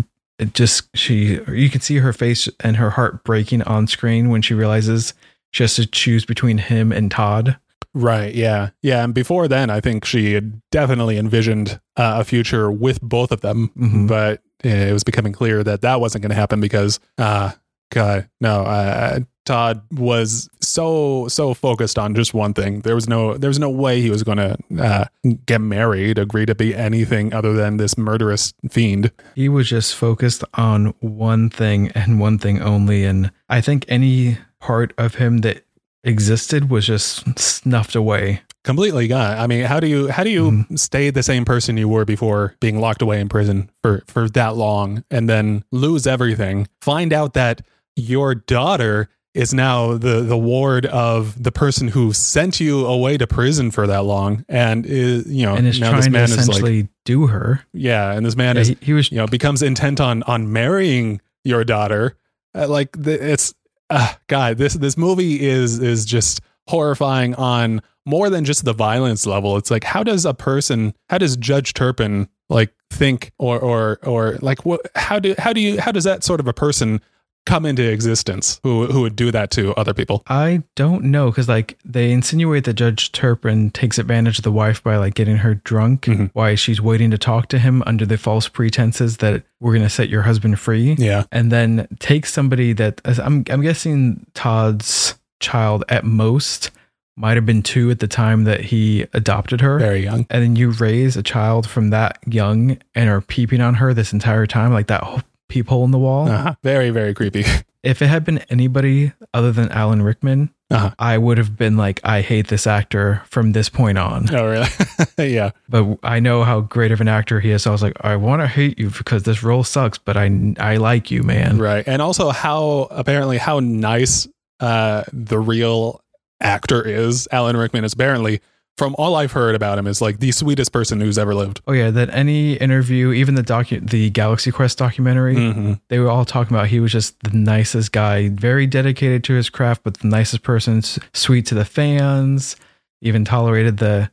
[0.41, 4.41] it just, she, you can see her face and her heart breaking on screen when
[4.41, 5.13] she realizes
[5.51, 7.57] she has to choose between him and Todd.
[7.93, 8.33] Right.
[8.33, 8.69] Yeah.
[8.81, 9.03] Yeah.
[9.03, 13.41] And before then, I think she had definitely envisioned uh, a future with both of
[13.41, 14.07] them, Mhm.
[14.07, 17.51] but uh, it was becoming clear that that wasn't going to happen because, uh,
[17.91, 22.81] God, no, uh, Todd was so so focused on just one thing.
[22.81, 25.05] There was no there was no way he was going to uh,
[25.45, 29.11] get married, agree to be anything other than this murderous fiend.
[29.35, 33.03] He was just focused on one thing and one thing only.
[33.03, 35.65] And I think any part of him that
[36.03, 38.41] existed was just snuffed away.
[38.63, 39.37] completely gone.
[39.37, 42.55] I mean, how do you how do you stay the same person you were before
[42.59, 46.67] being locked away in prison for for that long and then lose everything?
[46.81, 47.61] Find out that
[47.95, 53.25] your daughter is now the the ward of the person who sent you away to
[53.25, 54.43] prison for that long.
[54.49, 57.63] And is you know and is now this trying to man is like do her.
[57.73, 60.51] yeah and this man Yeah, is he, he was you know becomes intent on on
[60.51, 62.17] marrying your daughter.
[62.53, 63.53] Uh, like the, it's
[63.89, 69.25] uh, god this this movie is is just horrifying on more than just the violence
[69.25, 69.55] level.
[69.57, 74.37] It's like how does a person how does judge turpin like think or or or
[74.41, 76.99] like what how do how do you how does that sort of a person
[77.45, 81.49] come into existence who who would do that to other people I don't know because
[81.49, 85.55] like they insinuate that Judge Turpin takes advantage of the wife by like getting her
[85.55, 86.29] drunk Mhm.
[86.33, 90.07] while she's waiting to talk to him under the false pretenses that we're gonna set
[90.09, 96.03] your husband free, yeah and then take somebody that I'm I'm guessing Todd's child at
[96.05, 96.69] most
[97.17, 99.77] might have been two at the time that he adopted her.
[99.79, 103.75] very young and then you raise a child from that young and are peeping on
[103.75, 105.21] her this entire time, like that whole
[105.51, 106.27] peephole in the wall.
[106.27, 106.55] uh-huh.
[106.63, 107.43] very very creepy
[107.83, 110.91] If it had been anybody other than Alan Rickman, uh-huh.
[110.99, 114.27] I would have been like, I hate this actor from this point on.
[114.35, 114.67] oh really
[115.33, 117.63] yeah But I know how great of an actor he is.
[117.63, 120.53] So I was like, I want to hate you because this role sucks, but I
[120.59, 121.57] I like you, man.
[121.57, 121.83] Right.
[121.87, 124.27] And also how apparently how nice
[124.59, 126.01] uh the real
[126.39, 127.27] actor is.
[127.31, 128.41] Alan Rickman is apparently
[128.77, 131.61] from all I've heard about him is like the sweetest person who's ever lived.
[131.67, 135.73] Oh yeah, that any interview, even the docu the Galaxy Quest documentary, Mm-hmm.
[135.89, 139.49] they were all talking about he was just the nicest guy, very dedicated to his
[139.49, 140.81] craft, but the nicest person,
[141.13, 142.55] sweet to the fans,
[143.01, 144.09] even tolerated the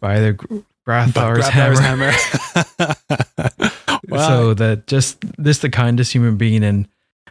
[0.00, 2.12] by the Gr- Grabthar's hammer.
[4.08, 6.88] Well, so that just this the kindest human being and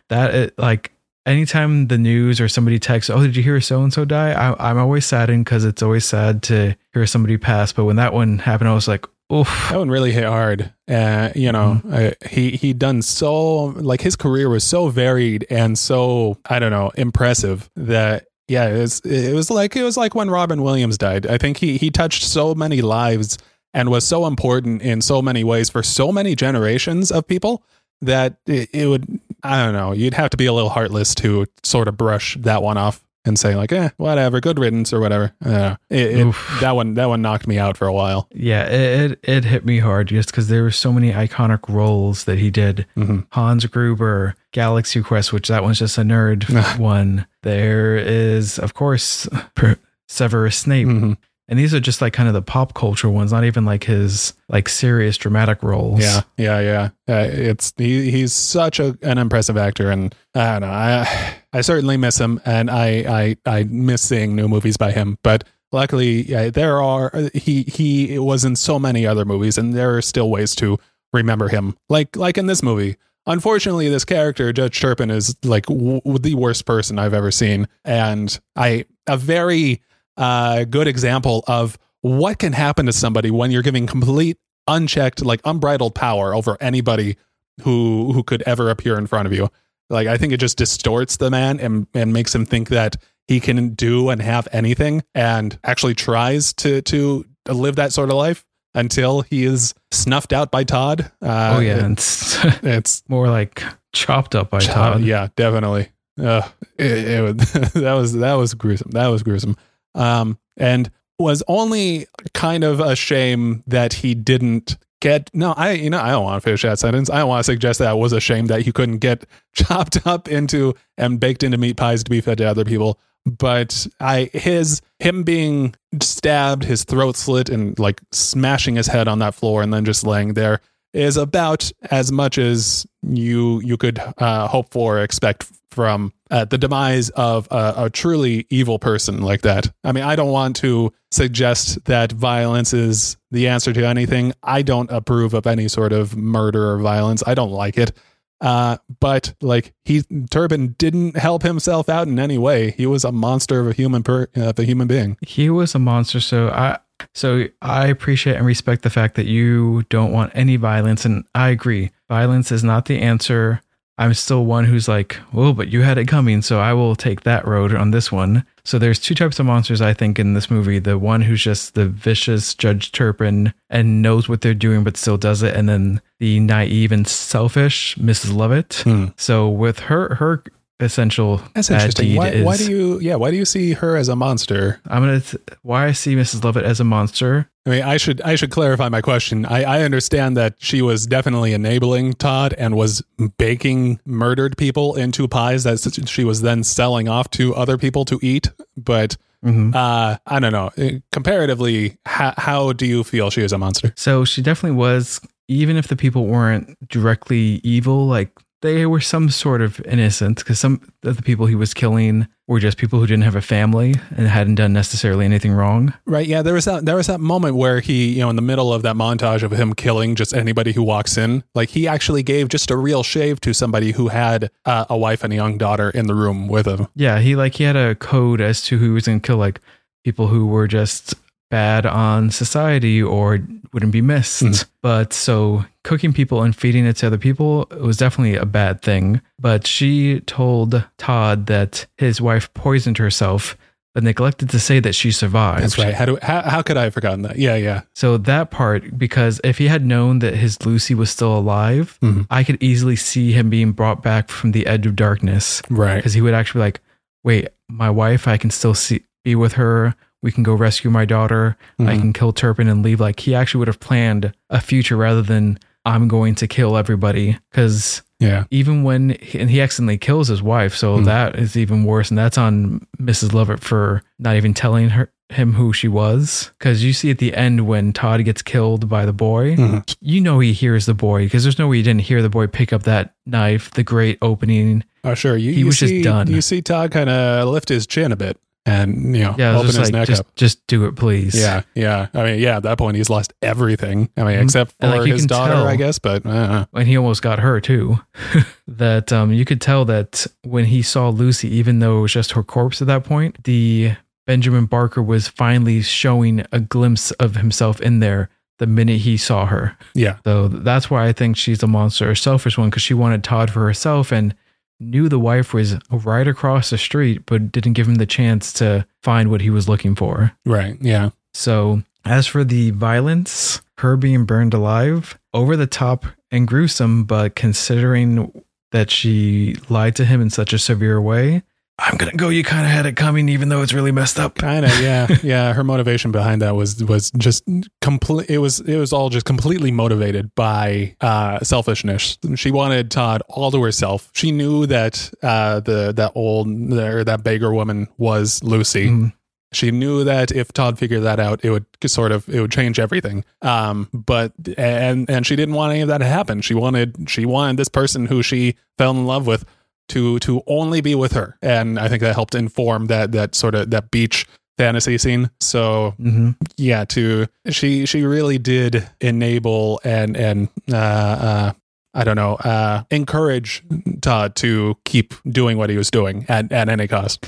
[0.09, 0.91] that it, like
[1.27, 4.69] anytime the news or somebody texts oh did you hear so and so die I,
[4.69, 8.39] i'm always saddened because it's always sad to hear somebody pass but when that one
[8.39, 10.73] happened i was like oof that one really hit hard.
[10.87, 15.77] Uh, you know, uh, he he done so like his career was so varied and
[15.77, 20.15] so I don't know impressive that yeah it was it was like it was like
[20.15, 21.27] when Robin Williams died.
[21.27, 23.37] I think he he touched so many lives
[23.73, 27.63] and was so important in so many ways for so many generations of people
[28.01, 31.45] that it, it would I don't know you'd have to be a little heartless to
[31.63, 35.33] sort of brush that one off and say like eh whatever good riddance or whatever.
[35.45, 38.27] Uh, it, it, that one that one knocked me out for a while.
[38.33, 42.23] yeah it, it, it hit me hard just because there were so many iconic roles
[42.23, 43.25] that he did Mhm.
[43.31, 46.47] hans gruber galaxy quest which that one's just a nerd
[46.79, 49.27] one there is of course
[50.07, 51.17] severus snape Mhm.
[51.47, 54.33] And these are just like kind of the pop culture ones not even like his
[54.49, 56.89] like serious dramatic roles Yeah, yeah, yeah.
[57.07, 60.67] Uh, it's he, he's such a, an impressive actor, and I don't know.
[60.73, 65.17] I I certainly miss him, and I I I miss seeing new movies by him.
[65.23, 70.01] But luckily, there are he he was in so many other movies, and there are
[70.01, 70.77] still ways to
[71.13, 71.77] remember him.
[71.89, 72.97] Like like in this movie.
[73.25, 78.39] Unfortunately, this character Judge Turpin is like w- the worst person I've ever seen, and
[78.55, 79.81] I a very
[80.17, 85.39] uh, good example of what can happen to somebody when you're giving complete unchecked like
[85.45, 87.15] unbridled power over anybody
[87.63, 89.49] who who could ever appear in front of you
[89.89, 93.39] like i think it just distorts the man and and makes him think that he
[93.39, 98.45] can do and have anything and actually tries to to live that sort of life
[98.75, 103.63] until he is snuffed out by todd uh, oh yeah it- it's it's more like
[103.93, 105.89] chopped up by uh, todd yeah, definitely.
[106.21, 106.41] Uh,
[106.77, 108.89] it, it was, that was that was gruesome.
[108.91, 109.55] That was gruesome.
[109.97, 115.29] Um, and was only kind of a shame that he didn't get.
[115.33, 117.09] No, I you know I don't want to finish that sentence.
[117.09, 120.05] I don't want to suggest that it was a shame that he couldn't get chopped
[120.05, 122.99] up into and baked into meat pies to be fed to other people.
[123.25, 129.19] But I his him being stabbed, his throat slit, and like smashing his head on
[129.19, 130.61] that floor, and then just laying there
[130.93, 136.45] is about as much as you you could uh, hope for or expect from uh,
[136.45, 139.71] the demise of a, a truly evil person like that.
[139.83, 144.33] I mean, I don't want to suggest that violence is the answer to anything.
[144.43, 147.23] I don't approve of any sort of murder or violence.
[147.25, 147.91] I don't like it.
[148.39, 152.69] Uh, but like he Turpin didn't help himself out in any way.
[152.71, 155.17] He was a monster of a human per, of a human being.
[155.25, 156.77] he was a monster so i
[157.15, 161.49] so i appreciate and respect the fact that you don't want any violence and i
[161.49, 163.61] agree violence is not the answer
[163.97, 167.21] i'm still one who's like well but you had it coming so i will take
[167.21, 168.45] that road on this one.
[168.63, 170.79] So there's two types of monsters i think in this movie.
[170.79, 175.17] The one who's just the vicious judge turpin and knows what they're doing but still
[175.17, 178.81] does it and then the naive and selfish mrs lovett.
[178.83, 179.05] Hmm.
[179.15, 180.43] so with her her
[180.79, 182.15] essential That's interesting.
[182.15, 183.15] Why, is why do you yeah?
[183.15, 184.79] Why do you see her as a monster?
[184.87, 186.43] I'm gonna th- why I see Mrs.
[186.43, 187.49] Lovett as a monster.
[187.65, 189.45] I mean, I should I should clarify my question.
[189.45, 193.03] I, I understand that she was definitely enabling Todd and was
[193.37, 198.19] baking murdered people into pies that she was then selling off to other people to
[198.21, 198.51] eat.
[198.77, 199.75] But Mhm.
[199.75, 200.71] uh, I don't know.
[200.77, 203.93] Uh, Comparatively, how, how do you feel she is a monster?
[203.95, 205.21] So she definitely was.
[205.47, 210.59] Even if the people weren't directly evil, like they were some sort of innocent, because
[210.59, 213.93] some of the people he was killing were just people who didn't have a family
[214.15, 215.93] and hadn't done necessarily anything wrong.
[216.05, 216.25] Right.
[216.25, 216.41] Yeah.
[216.41, 216.85] There was that.
[216.85, 219.51] There was that moment where he, you know, in the middle of that montage of
[219.51, 223.41] him killing just anybody who walks in, like he actually gave just a real shave
[223.41, 226.65] to somebody who had uh, a wife and a young daughter in the room with
[226.65, 226.87] him.
[226.95, 229.59] Yeah, he like he had a code as to who he was gonna kill, like
[230.05, 231.15] people who were just
[231.49, 233.39] bad on society or
[233.73, 234.43] wouldn't be missed.
[234.43, 234.65] Mhm.
[234.81, 239.21] But so cooking people and feeding it to other people was definitely a bad thing.
[239.39, 243.57] But she told Todd that his wife poisoned herself,
[243.93, 245.63] but neglected to say that she survived.
[245.63, 245.93] That's right.
[245.93, 247.37] How do how, how could I have forgotten that?
[247.37, 247.55] Yeah.
[247.55, 247.81] Yeah.
[247.95, 252.27] So that part, because if he had known that his Lucy was still alive, Mhm.
[252.29, 255.95] I could easily see him being brought back from the edge of darkness Right.
[255.97, 256.79] because he would actually be like,
[257.23, 259.93] wait, my wife, I can still see be with her.
[260.23, 261.57] We can go rescue my daughter.
[261.79, 261.99] I Mhm.
[261.99, 262.99] can kill Turpin and leave.
[262.99, 267.37] Like he actually would have planned a future rather than I'm going to kill everybody.
[267.51, 268.45] Because Yeah.
[268.51, 271.05] even when and he accidentally kills his wife, so Mhm.
[271.05, 272.09] that is even worse.
[272.09, 273.33] And that's on Mrs.
[273.33, 276.51] Lovett for not even telling her him who she was.
[276.57, 279.95] Because you see at the end when Todd gets killed by the boy, Mhm.
[280.01, 282.47] you know he hears the boy because there's no way you didn't hear the boy
[282.47, 283.69] pick up that knife.
[283.71, 285.37] The great opening Oh, sure.
[285.37, 286.27] You, He you was just done.
[286.29, 288.37] You see Todd kind of lift his chin a bit
[288.67, 290.35] and you know Yeah, open his just like, neck just, up.
[290.35, 291.33] just do it, please.
[291.39, 292.07] Yeah, yeah.
[292.13, 292.57] I mean, yeah.
[292.57, 294.09] At that point, he's lost everything.
[294.17, 294.43] I mean, Mhm.
[294.43, 295.97] except for like, his daughter, tell- I guess.
[295.99, 297.99] But uh, and he almost got her too.
[298.67, 302.31] that um, you could tell that when he saw Lucy, even though it was just
[302.33, 303.93] her corpse at that point, the
[304.25, 309.45] Benjamin Barker was finally showing a glimpse of himself in there the minute he saw
[309.45, 309.77] her.
[309.93, 313.23] yeah, So that's why I think she's a monster, a selfish one, because she wanted
[313.23, 314.33] Todd for herself and
[314.79, 318.85] knew the wife was right across the street, but didn't give him the chance to
[319.01, 320.33] find what he was looking for.
[320.45, 320.77] right.
[320.81, 327.03] Yeah, So, as for the violence, her being burned alive, over the top and gruesome,
[327.03, 331.43] but considering that she lied to him in such a severe way,
[331.79, 334.19] I'm going to go, you kind of had it coming, even though it's really messed
[334.19, 334.35] up.
[334.35, 334.79] kind of.
[334.81, 335.53] Yeah, yeah.
[335.53, 337.43] Her motivation behind that was was just
[337.81, 338.29] complete.
[338.31, 342.17] It was it was all just completely motivated by uh, selfishness.
[342.35, 344.09] She wanted Todd all to herself.
[344.13, 348.87] She knew that uh, the that old or that beggar woman was Lucy.
[348.87, 349.13] Mhm.
[349.53, 352.79] She knew that if Todd figured that out, it would sort of it would change
[352.79, 353.23] everything.
[353.41, 356.41] Um, but and and she didn't want any of that to happen.
[356.41, 359.45] She wanted she wanted this person who she fell in love with
[359.89, 363.55] to to only be with her, and I think that helped inform that that sort
[363.55, 364.25] of that beach
[364.57, 365.29] fantasy scene.
[365.39, 366.35] So Mhm.
[366.57, 371.51] yeah, to she she really did enable and and uh, uh,
[371.93, 373.63] I don't know uh, encourage
[374.01, 377.25] Todd to keep doing what he was doing at at any cost.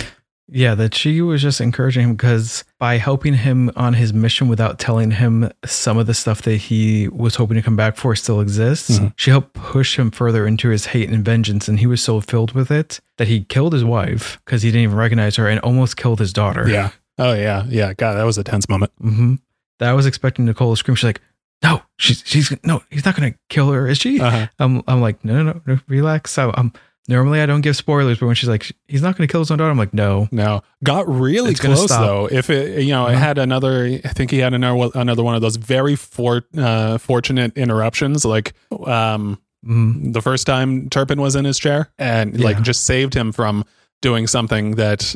[0.52, 4.80] Yeah, that she was just encouraging him because by helping him on his mission without
[4.80, 8.42] telling him some of the stuff that he was hoping to come back for still
[8.42, 9.14] exists, Mhm.
[9.16, 11.68] she helped push him further into his hate and vengeance.
[11.68, 14.84] And he was so filled with it that he killed his wife because he didn't
[14.84, 16.68] even recognize her and almost killed his daughter.
[16.68, 16.90] Yeah.
[17.18, 17.66] Oh yeah.
[17.70, 17.94] Yeah.
[17.94, 18.92] God, that was a tense moment.
[19.00, 19.36] hmm
[19.80, 20.96] That I was expecting Nicole to scream.
[20.96, 21.22] She's like,
[21.62, 24.20] no, she's, she's, no, he's not going to kill her, is she?
[24.22, 24.48] Uh-huh.
[24.60, 26.32] I'm, I'm like, no, no, no, relax.
[26.32, 26.72] So, um,
[27.10, 29.52] normally I don't give spoilers, but when she's like, he's not going to kill his
[29.52, 30.30] own daughter, I'm like, no.
[30.32, 32.28] No, got really It's close though.
[32.32, 33.18] If it, you know, Uh-huh.
[33.18, 37.58] had another, I think he had another another one of those very for, uh, fortunate
[37.58, 38.54] interruptions, like
[38.86, 40.14] um, Mhm.
[40.14, 43.66] the first time Turpin was in his chair, and like just saved him from
[44.02, 45.14] doing something that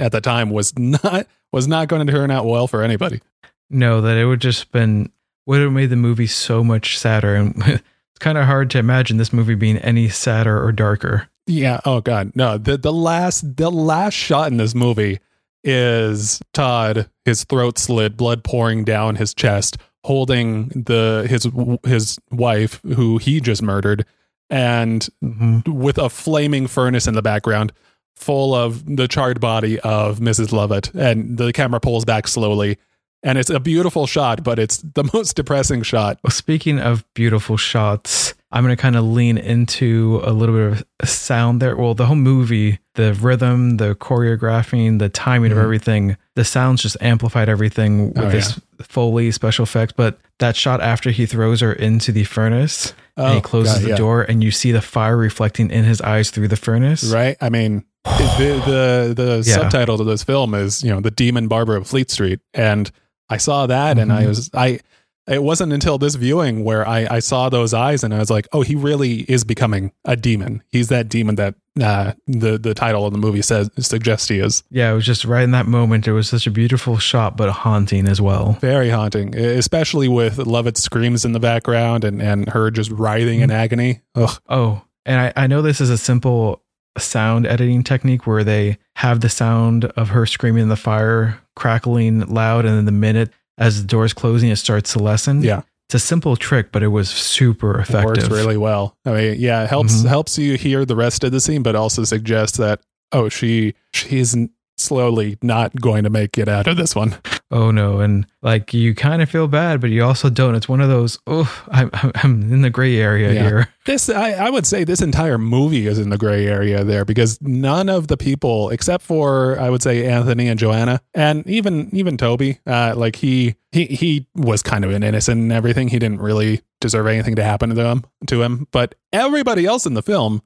[0.00, 3.20] at the time was not was not going to turn out well for anybody.
[3.68, 5.10] No, that it would just been
[5.44, 9.18] would have made the movie so much sadder, and it's kind of hard to imagine
[9.18, 11.28] this movie being any sadder or darker.
[11.46, 11.80] Yeah.
[11.84, 12.32] Oh God.
[12.34, 12.58] No.
[12.58, 15.20] The the last the last shot in this movie
[15.64, 21.48] is Todd, his throat slit, blood pouring down his chest, holding the his
[21.84, 24.04] his wife who he just murdered,
[24.50, 27.72] and hmm with a flaming furnace in the background,
[28.16, 30.52] full of the charred body of Mrs.
[30.52, 32.78] Lovett, and the camera pulls back slowly.
[33.24, 36.18] And it's a beautiful shot, but it's the most depressing shot.
[36.24, 40.84] Well, speaking of beautiful shots, I'm going to kind of lean into a little bit
[41.00, 41.74] of sound there.
[41.76, 45.54] Well, the whole movie, the rhythm, the choreographing, the timing Mhm.
[45.54, 49.94] of everything, the sounds just amplified everything with Oh, this Foley special effects.
[49.96, 53.84] But that shot after he throws her into the furnace and he closes Oh, God,
[53.84, 53.96] the yeah.
[53.96, 57.04] door, and you see the fire reflecting in his eyes through the furnace.
[57.04, 57.36] Right?
[57.40, 59.54] I mean, the the, the Yeah.
[59.54, 62.90] subtitle to this film is you know the demon barber of Fleet Street, and
[63.30, 64.28] I saw that, and I Mhm.
[64.28, 64.80] was I.
[65.28, 68.48] It wasn't until this viewing where I, I saw those eyes and I was like,
[68.52, 70.62] oh, he really is becoming a demon.
[70.70, 74.62] He's that demon that uh, the the title of the movie says suggests he is.
[74.70, 76.06] Yeah, it was just right in that moment.
[76.06, 78.58] It was such a beautiful shot, but haunting as well.
[78.60, 83.50] Very haunting, especially with Lovett's screams in the background and, and her just writhing in
[83.50, 84.00] agony.
[84.14, 84.38] Ugh.
[84.48, 86.62] Oh, and I, I know this is a simple
[86.98, 92.20] sound editing technique where they have the sound of her screaming in the fire crackling
[92.20, 93.30] loud, and then the minute
[93.62, 95.42] as the door's closing, it starts to lessen.
[95.42, 95.62] Yeah.
[95.88, 98.04] It's a simple trick, but it was super It effective.
[98.24, 98.96] works really well.
[99.04, 100.08] I mean, yeah, it helps Mhm.
[100.08, 102.80] helps you hear the rest of the scene, but also suggests that
[103.12, 104.34] oh, she she's
[104.78, 107.14] slowly not going to make it out of this one.
[107.52, 110.54] Oh no, and like you kind of feel bad, but you also don't.
[110.54, 111.18] It's one of those.
[111.26, 113.42] Oh, I'm I'm in the gray area Yeah.
[113.42, 113.68] here.
[113.84, 117.38] This I, I would say this entire movie is in the gray area there because
[117.42, 122.16] none of the people except for I would say Anthony and Joanna and even even
[122.16, 126.20] Toby uh like he he he was kind of an innocent and everything he didn't
[126.22, 130.42] really deserve anything to happen to them to him but everybody else in the film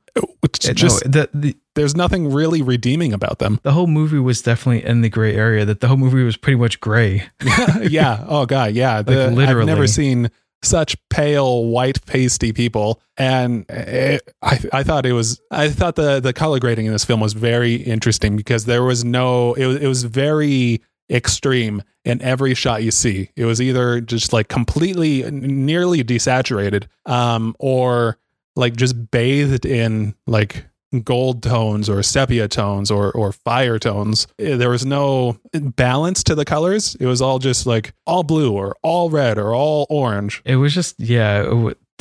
[0.56, 4.18] it's It- just no, the, the there's nothing really redeeming about them the whole movie
[4.18, 5.64] was definitely in the gray area.
[5.64, 7.28] That the whole movie was pretty much gray.
[7.82, 8.24] yeah.
[8.26, 8.72] Oh god.
[8.74, 9.02] Yeah.
[9.02, 10.30] The, I've never seen
[10.62, 16.18] such pale white pasty people, and it, I I thought it was I thought the
[16.18, 19.76] the color grading in this film was very interesting because there was no it was
[19.76, 23.30] it was very extreme in every shot you see.
[23.36, 28.18] It was either just like completely nearly desaturated, um, or
[28.56, 30.64] like just bathed in like
[31.04, 34.26] gold tones or sepia tones or or fire tones.
[34.38, 36.94] Eh, There was no balance to the colors.
[36.98, 40.42] It was all just like all blue or all red or all orange.
[40.44, 41.46] It was just yeah,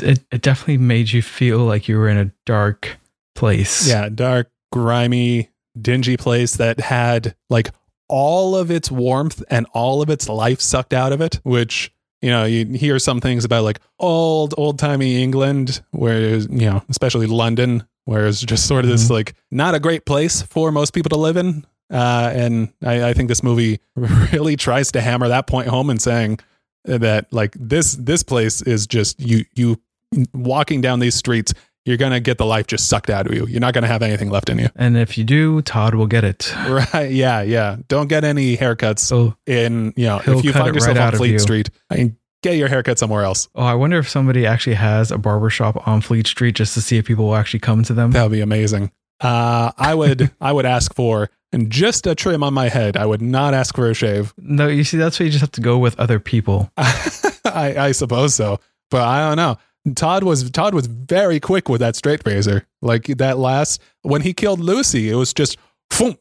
[0.02, 2.98] it it definitely made you feel like you were in a dark
[3.36, 3.88] place.
[3.88, 5.50] Yeah, dark, grimy,
[5.80, 7.70] dingy place that had like
[8.08, 11.92] all of its warmth and all of its life sucked out of it, which
[12.26, 16.84] you know, you hear some things about like old, old timey England, where, you know,
[16.90, 19.12] especially London, where it's just sort of this Mhm.
[19.12, 21.66] like not a great place for most people to live in.
[21.92, 23.80] Uh, and I, I think this movie
[24.34, 26.40] really tries to hammer that point home and saying
[26.86, 29.78] that like this, this place is just you, you
[30.34, 31.54] walking down these streets,
[31.86, 33.46] you're going to get the life just sucked out of you.
[33.48, 34.70] You're not going to have anything left in you.
[34.76, 36.54] And if you do, Todd will get it.
[36.68, 37.12] Right.
[37.12, 37.42] Yeah.
[37.44, 37.78] Yeah.
[37.88, 41.32] Don't get any haircuts So, in, you know, if you find yourself right on Fleet
[41.34, 41.40] you.
[41.40, 43.48] Street, I mean, get your haircut somewhere else.
[43.56, 46.82] oh, I wonder if somebody actually has a barber shop on Fleet Street just to
[46.82, 48.12] see if people will actually come to them.
[48.12, 48.92] That would be amazing.
[49.22, 52.98] Uh, I would, I would ask for and just a trim on my head.
[52.98, 54.34] I would not ask for a shave.
[54.38, 56.70] No, you see, that's why you just have to go with other people.
[56.78, 58.60] I, I suppose so,
[58.92, 59.58] but I don't know.
[59.94, 62.66] Todd was Todd was very quick with that straight razor.
[62.82, 65.58] Like that last when he killed Lucy, it was just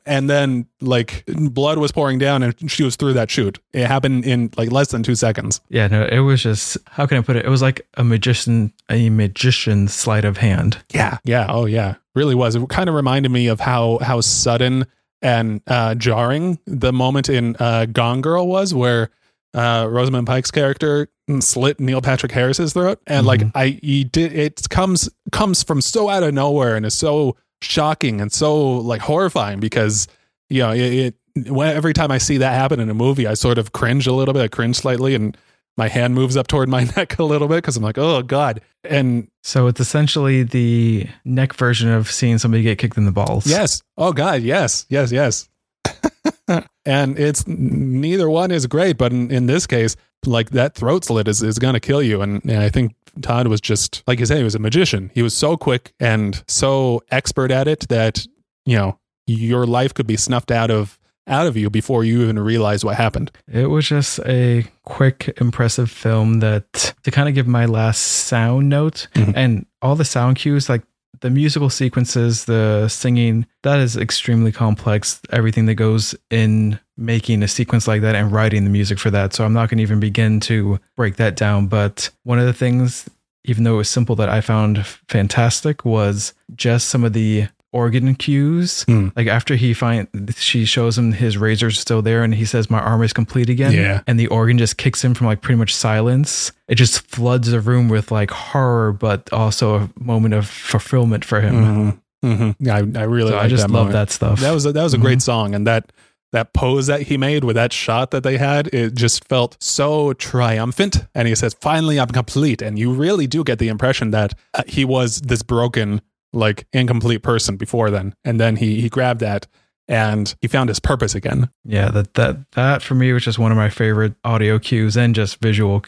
[0.06, 3.58] and then like blood was pouring down and she was through that chute.
[3.72, 5.60] It happened in like less than two seconds.
[5.68, 7.44] Yeah, no, it was just how can I put it?
[7.44, 10.78] It was like a magician, a magician's sleight of hand.
[10.92, 11.18] Yeah.
[11.24, 11.46] Yeah.
[11.48, 11.96] Oh yeah.
[12.14, 12.54] Really was.
[12.54, 14.86] It kind of reminded me of how how sudden
[15.22, 19.10] and uh, jarring the moment in uh, Gone Girl was, where
[19.54, 21.08] uh, Rosamund Pike's character
[21.40, 23.52] slit Neil Patrick Harris's throat, and like Mhm.
[23.54, 24.32] I, he did.
[24.32, 29.00] It comes comes from so out of nowhere and is so shocking and so like
[29.00, 30.06] horrifying because
[30.50, 30.80] you know it.
[30.80, 31.14] it
[31.48, 34.12] when, every time I see that happen in a movie, I sort of cringe a
[34.12, 34.42] little bit.
[34.42, 35.36] I cringe slightly, and
[35.76, 38.60] my hand moves up toward my neck a little bit because I'm like, oh god.
[38.84, 43.46] And So it's essentially the neck version of seeing somebody get kicked in the balls.
[43.46, 43.82] Yes.
[43.96, 44.42] Oh God.
[44.42, 44.86] Yes.
[44.88, 45.10] Yes.
[45.10, 45.48] Yes.
[46.84, 51.28] and it's neither one is great, but in, in this case, like that throat slit
[51.28, 52.22] is, is going to kill you.
[52.22, 55.10] And, and I think Todd was just, like you say, he was a magician.
[55.14, 58.26] He was so quick and so expert at it that,
[58.66, 62.38] you know, your life could be snuffed out of out of you before you even
[62.38, 63.30] realize what happened.
[63.50, 68.68] It was just a quick, impressive film that to kind of give my last sound
[68.68, 69.32] note Mhm.
[69.34, 70.82] and all the sound cues, like
[71.20, 75.20] the musical sequences, the singing, that is extremely complex.
[75.30, 79.32] Everything that goes in making a sequence like that and writing the music for that.
[79.34, 81.66] So I'm not going to even begin to break that down.
[81.66, 83.08] But one of the things,
[83.44, 88.14] even though it was simple, that I found fantastic was just some of the organ
[88.14, 88.84] cues.
[88.84, 89.08] Hmm.
[89.16, 92.78] Like after he find she shows him his razor's still there and he says my
[92.80, 93.72] arm is complete again.
[93.72, 94.00] Yeah.
[94.06, 96.52] And the organ just kicks him from like pretty much silence.
[96.68, 101.40] It just floods the room with like horror, but also a moment of fulfillment for
[101.40, 101.54] him.
[101.54, 101.90] Mm-hmm.
[102.26, 102.64] Mm-hmm.
[102.64, 103.92] Yeah, I, I really So I just that love moment.
[103.92, 104.40] that stuff.
[104.40, 105.02] That was a, that was a Mhm.
[105.02, 105.92] great song, and that
[106.32, 110.14] that pose that he made with that shot that they had, it just felt so
[110.14, 111.04] triumphant.
[111.14, 114.62] And he says, "Finally, I'm complete." And you really do get the impression that uh,
[114.66, 116.00] he was this broken,
[116.34, 119.46] like incomplete person before then, and then he he grabbed that
[119.88, 121.50] and he found his purpose again.
[121.64, 125.14] yeah, that that that for me was just one of my favorite audio cues and
[125.14, 125.82] just visual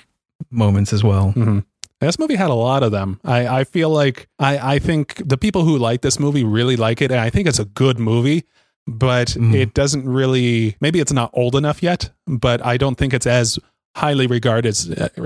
[0.50, 1.30] moments as well.
[1.32, 1.60] hmm
[2.00, 3.18] This movie had a lot of them.
[3.24, 7.00] I, I feel like I, I think the people who like this movie really like
[7.00, 8.44] it, and I think it's a good movie.
[8.88, 9.54] But Mhm.
[9.54, 10.76] it doesn't really.
[10.80, 12.12] Maybe it's not old enough yet.
[12.26, 13.58] But I don't think it's as
[13.96, 14.76] highly regarded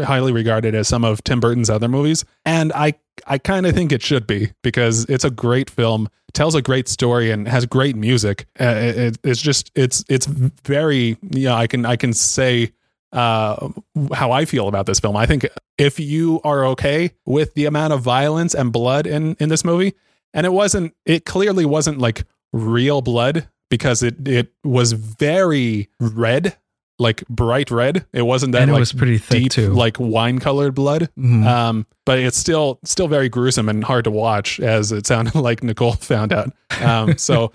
[0.04, 2.24] highly regarded as some of Tim Burton's other movies.
[2.44, 2.94] And I
[3.26, 6.88] I kind of think it should be because it's a great film, tells a great
[6.88, 8.46] story, and has great music.
[8.60, 12.72] Uh, it- it's just it's it's very you know I can I can say
[13.12, 13.68] uh,
[14.14, 15.16] how I feel about this film.
[15.16, 15.46] I think
[15.76, 19.94] if you are okay with the amount of violence and blood in in this movie,
[20.32, 26.56] and it wasn't, it clearly wasn't like real blood because it it was very red,
[27.01, 28.05] like bright red.
[28.12, 29.72] It wasn't that and it like was pretty thick deep, too.
[29.72, 31.09] like wine colored blood.
[31.18, 31.44] Mhm.
[31.46, 35.62] Um, but it's still still very gruesome and hard to watch, as it sounded like
[35.64, 36.53] Nicole found out.
[36.80, 37.51] Um, so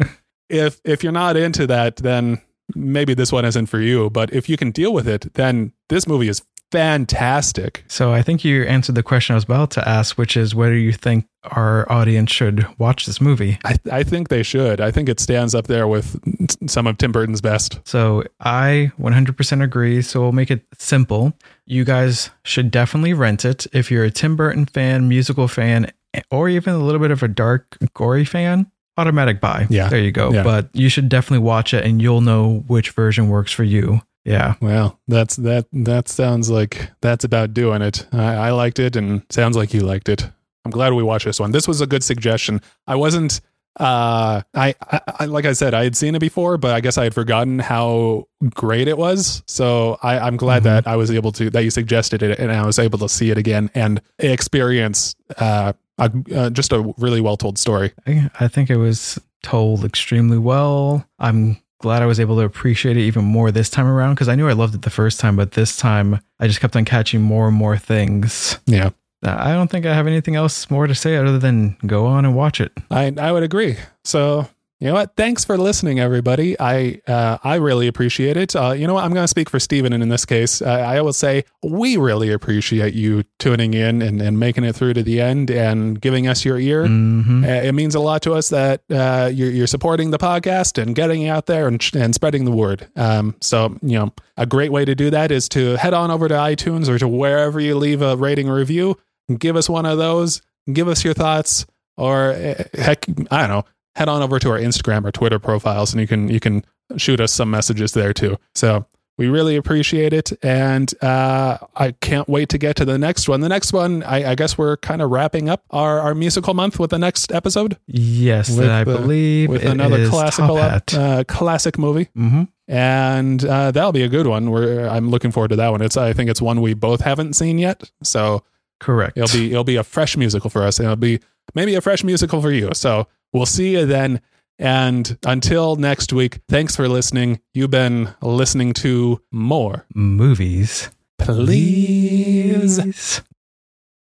[0.50, 2.42] if if you're not into that, then
[2.76, 4.10] maybe this one isn't for you.
[4.10, 6.42] But if you can deal with it, then this movie is
[6.76, 7.86] fantastic.
[7.88, 10.76] So I think you answered the question I was about to ask, which is whether
[10.76, 13.60] you think our audience should watch this movie.
[13.64, 14.82] I I think they should.
[14.82, 16.20] I think it stands up there with
[16.68, 17.80] some of Tim Burton's best.
[17.86, 20.02] So I 100% agree.
[20.02, 21.34] So we'll make it simple.
[21.66, 25.92] You guys should definitely rent it if you're a Tim Burton fan, musical fan,
[26.30, 28.70] or even a little bit of a dark, gory fan.
[28.98, 29.68] Automatic buy.
[29.70, 29.90] Yeah.
[29.90, 30.32] There you go.
[30.32, 30.44] Yeah.
[30.44, 34.02] But you should definitely watch it and you'll know which version works for you.
[34.26, 34.56] Yeah.
[34.60, 35.68] Well, that's that.
[35.72, 38.06] That sounds like that's about doing it.
[38.12, 40.30] I, I liked it, and sounds like you liked it.
[40.66, 41.52] I'm glad we watched this one.
[41.52, 42.60] This was a good suggestion.
[42.88, 43.40] I wasn't
[43.80, 44.74] uh, I,
[45.20, 47.60] I, like I said, I had seen it before, but I guess I had forgotten
[47.60, 49.44] how great it was.
[49.48, 50.66] So I, I'm glad Mhm.
[50.66, 53.32] that I was able to that you suggested it, and I was able to see
[53.32, 57.92] it again and experience uh, a, uh just a really well told story.
[58.08, 61.06] I, I think it was told extremely well.
[61.20, 64.34] I'm glad I was able to appreciate it even more this time around because I
[64.34, 67.22] knew I loved it the first time, but this time I just kept on catching
[67.22, 68.58] more and more things.
[68.66, 68.90] Yeah,
[69.24, 72.26] uh, I don't think I have anything else more to say other than go on
[72.26, 72.72] and watch it.
[72.90, 73.78] I I would agree.
[74.04, 75.16] So you know what?
[75.16, 76.60] Thanks for listening, everybody.
[76.60, 78.56] I uh, I really appreciate it.
[78.56, 79.04] Uh, you know what?
[79.04, 80.62] I'm going to speak for Steven and in this case.
[80.62, 84.94] Uh, I will say we really appreciate you tuning in and, and making it through
[84.96, 86.86] to the end and giving us your ear.
[86.88, 90.82] hmm Uh, It means a lot to us that uh, you're, you're supporting the podcast
[90.82, 92.88] and getting out there and, and spreading the word.
[92.96, 96.28] Um, so, you know, a great way to do that is to head on over
[96.28, 98.98] to iTunes or to wherever you leave a rating review.
[99.40, 100.42] Give us one of those.
[100.72, 101.66] Give us your thoughts,
[101.98, 103.64] or uh, heck, I don't know.
[103.96, 106.64] Head on over to our Instagram or Twitter profiles, and you can you can
[106.98, 108.38] shoot us some messages there too.
[108.54, 108.86] So
[109.18, 113.40] we really appreciate it, and uh, I can't wait to get to the next one.
[113.40, 116.80] The next one, I, I guess we're kind of wrapping up our, our musical month
[116.80, 121.24] with the next episode Yes, With, I uh, believe with it another is classical uh,
[121.28, 124.50] classic movie, hmm and uh, that'll be a good one.
[124.50, 125.84] We're, I'm looking forward to that one.
[125.84, 128.44] It's I think it's one we both haven't seen yet, so
[128.80, 129.18] Correct.
[129.18, 131.20] it'll be it'll be a fresh musical for us, and it'll be
[131.54, 132.70] maybe a fresh musical for you.
[132.74, 134.22] So we'll see you then.
[134.58, 137.42] And until next week, thanks for listening.
[137.54, 139.86] You've been listening to more.
[139.94, 140.90] movies.
[141.18, 142.80] Please.
[142.80, 143.22] Please.